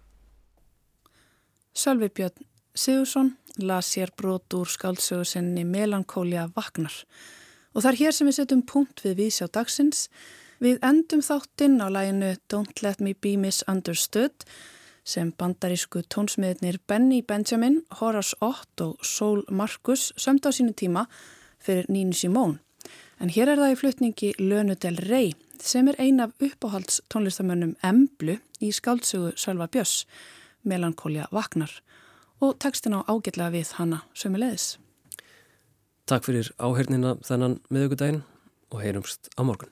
[1.74, 2.45] Sölvi Björn
[2.76, 6.93] Sigursson las sér brot úr skáldsögusinni Melankólia Vagnar
[7.74, 10.08] og það er hér sem við setjum punkt við vísjá dagsins.
[10.62, 14.45] Við endum þáttinn á læginu Don't Let Me Be Misunderstood
[15.04, 21.08] sem bandarísku tónsmiðnir Benny Benjamin, Horace Ott og Sol Marcus sömda á sínu tíma
[21.60, 22.60] fyrir Nínu Simón.
[23.20, 27.76] En hér er það í flutningi Lönu del Rey sem er ein af uppáhalds tónlistamönnum
[27.84, 30.06] Emblu í skáldsögu Sölva Björns,
[30.64, 31.72] Melankólia Vagnar
[32.41, 34.78] og tekstin á ágætlega við hanna sömulegis.
[36.08, 38.24] Takk fyrir áhernina þennan miðugudaginn
[38.72, 39.72] og heyrumst á morgun.